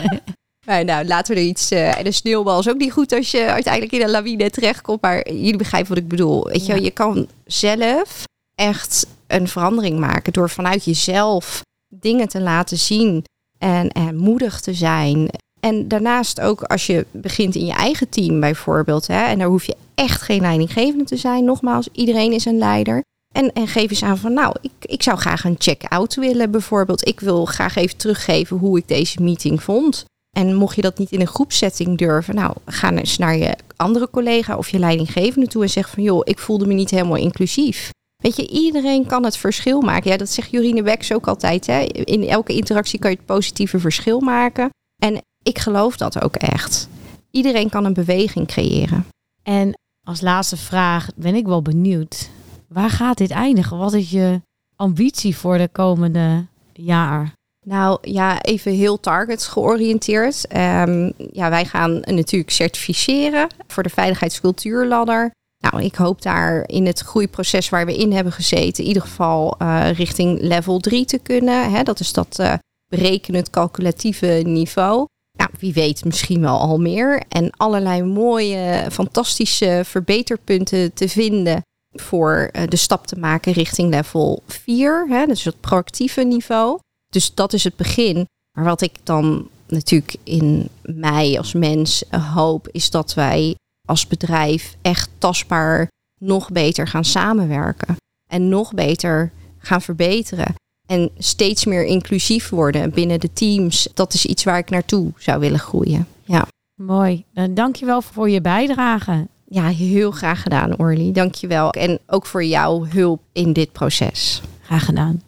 maar 0.66 0.84
nou, 0.84 1.06
laten 1.06 1.34
we 1.34 1.40
er 1.40 1.46
iets... 1.46 1.72
Uh, 1.72 1.98
en 1.98 2.04
de 2.04 2.12
sneeuwbal 2.12 2.58
is 2.58 2.68
ook 2.68 2.78
niet 2.78 2.92
goed 2.92 3.12
als 3.12 3.30
je 3.30 3.44
uiteindelijk 3.44 3.92
in 3.92 4.02
een 4.02 4.10
lawine 4.10 4.50
terechtkomt. 4.50 5.00
Maar 5.00 5.32
jullie 5.32 5.56
begrijpen 5.56 5.88
wat 5.88 5.98
ik 5.98 6.08
bedoel. 6.08 6.44
Weet 6.44 6.66
je, 6.66 6.82
je 6.82 6.90
kan 6.90 7.28
zelf 7.44 8.24
echt 8.54 9.06
een 9.32 9.48
verandering 9.48 9.98
maken 9.98 10.32
door 10.32 10.50
vanuit 10.50 10.84
jezelf 10.84 11.62
dingen 11.88 12.28
te 12.28 12.40
laten 12.40 12.78
zien 12.78 13.24
en, 13.58 13.88
en 13.88 14.16
moedig 14.16 14.60
te 14.60 14.74
zijn. 14.74 15.30
En 15.60 15.88
daarnaast 15.88 16.40
ook 16.40 16.62
als 16.62 16.86
je 16.86 17.06
begint 17.10 17.54
in 17.54 17.66
je 17.66 17.72
eigen 17.72 18.08
team 18.08 18.40
bijvoorbeeld. 18.40 19.06
Hè, 19.06 19.24
en 19.24 19.38
daar 19.38 19.48
hoef 19.48 19.64
je 19.64 19.76
echt 19.94 20.22
geen 20.22 20.40
leidinggevende 20.40 21.04
te 21.04 21.16
zijn. 21.16 21.44
Nogmaals, 21.44 21.88
iedereen 21.92 22.32
is 22.32 22.44
een 22.44 22.58
leider. 22.58 23.02
En, 23.34 23.52
en 23.52 23.68
geef 23.68 23.90
eens 23.90 24.02
aan 24.02 24.18
van, 24.18 24.32
nou, 24.32 24.54
ik, 24.60 24.70
ik 24.80 25.02
zou 25.02 25.18
graag 25.18 25.44
een 25.44 25.56
check-out 25.58 26.14
willen 26.14 26.50
bijvoorbeeld. 26.50 27.08
Ik 27.08 27.20
wil 27.20 27.44
graag 27.44 27.76
even 27.76 27.96
teruggeven 27.96 28.56
hoe 28.56 28.78
ik 28.78 28.88
deze 28.88 29.22
meeting 29.22 29.62
vond. 29.62 30.04
En 30.36 30.54
mocht 30.54 30.76
je 30.76 30.82
dat 30.82 30.98
niet 30.98 31.10
in 31.10 31.20
een 31.20 31.26
groepsetting 31.26 31.98
durven, 31.98 32.34
nou, 32.34 32.54
ga 32.66 32.92
eens 32.92 33.18
naar 33.18 33.36
je 33.36 33.56
andere 33.76 34.10
collega 34.10 34.56
of 34.56 34.68
je 34.68 34.78
leidinggevende 34.78 35.46
toe 35.46 35.62
en 35.62 35.70
zeg 35.70 35.90
van, 35.90 36.02
joh, 36.02 36.20
ik 36.24 36.38
voelde 36.38 36.66
me 36.66 36.74
niet 36.74 36.90
helemaal 36.90 37.16
inclusief. 37.16 37.90
Weet 38.20 38.36
je, 38.36 38.48
iedereen 38.48 39.06
kan 39.06 39.24
het 39.24 39.36
verschil 39.36 39.80
maken. 39.80 40.10
Ja, 40.10 40.16
dat 40.16 40.28
zegt 40.28 40.50
Jorine 40.50 40.82
Beks 40.82 41.12
ook 41.12 41.26
altijd. 41.26 41.66
Hè? 41.66 41.80
In 41.82 42.28
elke 42.28 42.52
interactie 42.52 42.98
kan 42.98 43.10
je 43.10 43.16
het 43.16 43.26
positieve 43.26 43.78
verschil 43.78 44.20
maken. 44.20 44.70
En 45.02 45.22
ik 45.42 45.58
geloof 45.58 45.96
dat 45.96 46.22
ook 46.22 46.36
echt. 46.36 46.88
Iedereen 47.30 47.68
kan 47.68 47.84
een 47.84 47.94
beweging 47.94 48.46
creëren. 48.46 49.06
En 49.42 49.78
als 50.06 50.20
laatste 50.20 50.56
vraag 50.56 51.08
ben 51.16 51.34
ik 51.34 51.46
wel 51.46 51.62
benieuwd. 51.62 52.30
Waar 52.68 52.90
gaat 52.90 53.18
dit 53.18 53.30
eindigen? 53.30 53.78
Wat 53.78 53.92
is 53.92 54.10
je 54.10 54.40
ambitie 54.76 55.36
voor 55.36 55.58
de 55.58 55.68
komende 55.72 56.46
jaar? 56.72 57.32
Nou 57.66 57.98
ja, 58.02 58.42
even 58.42 58.72
heel 58.72 59.00
targets 59.00 59.46
georiënteerd. 59.46 60.56
Um, 60.56 61.12
ja, 61.32 61.50
wij 61.50 61.64
gaan 61.64 62.00
natuurlijk 62.00 62.50
certificeren 62.50 63.48
voor 63.66 63.82
de 63.82 63.88
veiligheidscultuurladder. 63.88 65.30
Nou, 65.60 65.84
ik 65.84 65.94
hoop 65.94 66.22
daar 66.22 66.68
in 66.68 66.86
het 66.86 67.00
groeiproces 67.00 67.68
waar 67.68 67.86
we 67.86 67.96
in 67.96 68.12
hebben 68.12 68.32
gezeten, 68.32 68.82
in 68.82 68.88
ieder 68.88 69.02
geval 69.02 69.56
uh, 69.62 69.90
richting 69.92 70.40
level 70.40 70.78
3 70.78 71.04
te 71.04 71.18
kunnen. 71.18 71.70
Hè? 71.72 71.82
Dat 71.82 72.00
is 72.00 72.12
dat 72.12 72.38
uh, 72.40 72.54
berekenend 72.86 73.50
calculatieve 73.50 74.42
niveau. 74.44 75.06
Nou, 75.38 75.50
wie 75.58 75.72
weet 75.72 76.04
misschien 76.04 76.40
wel 76.40 76.58
al 76.58 76.78
meer. 76.78 77.22
En 77.28 77.50
allerlei 77.56 78.02
mooie, 78.02 78.86
fantastische 78.90 79.82
verbeterpunten 79.84 80.92
te 80.92 81.08
vinden 81.08 81.62
voor 81.90 82.50
uh, 82.52 82.62
de 82.68 82.76
stap 82.76 83.06
te 83.06 83.16
maken 83.16 83.52
richting 83.52 83.90
level 83.90 84.42
4. 84.46 85.06
Hè? 85.08 85.26
Dus 85.26 85.44
het 85.44 85.60
proactieve 85.60 86.22
niveau. 86.22 86.78
Dus 87.06 87.34
dat 87.34 87.52
is 87.52 87.64
het 87.64 87.76
begin. 87.76 88.26
Maar 88.56 88.64
wat 88.64 88.80
ik 88.80 88.92
dan 89.02 89.48
natuurlijk 89.68 90.16
in 90.24 90.68
mij 90.82 91.38
als 91.38 91.52
mens 91.52 92.04
hoop, 92.34 92.68
is 92.72 92.90
dat 92.90 93.14
wij 93.14 93.54
als 93.90 94.06
bedrijf 94.06 94.76
echt 94.82 95.10
tastbaar 95.18 95.88
nog 96.18 96.50
beter 96.50 96.88
gaan 96.88 97.04
samenwerken. 97.04 97.96
En 98.30 98.48
nog 98.48 98.74
beter 98.74 99.32
gaan 99.58 99.82
verbeteren. 99.82 100.54
En 100.86 101.10
steeds 101.18 101.64
meer 101.64 101.84
inclusief 101.84 102.48
worden 102.48 102.90
binnen 102.90 103.20
de 103.20 103.32
teams. 103.32 103.88
Dat 103.94 104.14
is 104.14 104.26
iets 104.26 104.44
waar 104.44 104.58
ik 104.58 104.70
naartoe 104.70 105.12
zou 105.16 105.40
willen 105.40 105.58
groeien. 105.58 106.06
Ja. 106.24 106.46
Mooi. 106.74 107.24
Dan 107.32 107.54
dank 107.54 107.76
je 107.76 107.86
wel 107.86 108.02
voor 108.02 108.30
je 108.30 108.40
bijdrage. 108.40 109.26
Ja, 109.44 109.68
heel 109.68 110.10
graag 110.10 110.42
gedaan, 110.42 110.78
Orly. 110.78 111.12
Dank 111.12 111.34
je 111.34 111.46
wel. 111.46 111.70
En 111.70 111.98
ook 112.06 112.26
voor 112.26 112.44
jouw 112.44 112.84
hulp 112.84 113.20
in 113.32 113.52
dit 113.52 113.72
proces. 113.72 114.42
Graag 114.62 114.84
gedaan. 114.84 115.22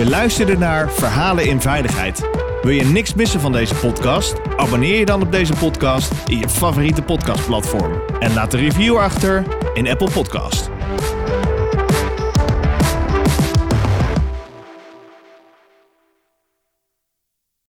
Je 0.00 0.08
luisterde 0.08 0.58
naar 0.58 0.90
Verhalen 0.90 1.46
in 1.46 1.60
Veiligheid. 1.60 2.28
Wil 2.62 2.72
je 2.72 2.84
niks 2.84 3.14
missen 3.14 3.40
van 3.40 3.52
deze 3.52 3.74
podcast? 3.74 4.34
Abonneer 4.56 4.98
je 4.98 5.04
dan 5.04 5.22
op 5.22 5.32
deze 5.32 5.52
podcast 5.52 6.12
in 6.26 6.38
je 6.38 6.48
favoriete 6.48 7.02
podcastplatform. 7.02 7.92
En 8.18 8.34
laat 8.34 8.52
een 8.52 8.60
review 8.60 8.96
achter 8.96 9.44
in 9.74 9.88
Apple 9.88 10.10
Podcast. 10.10 10.69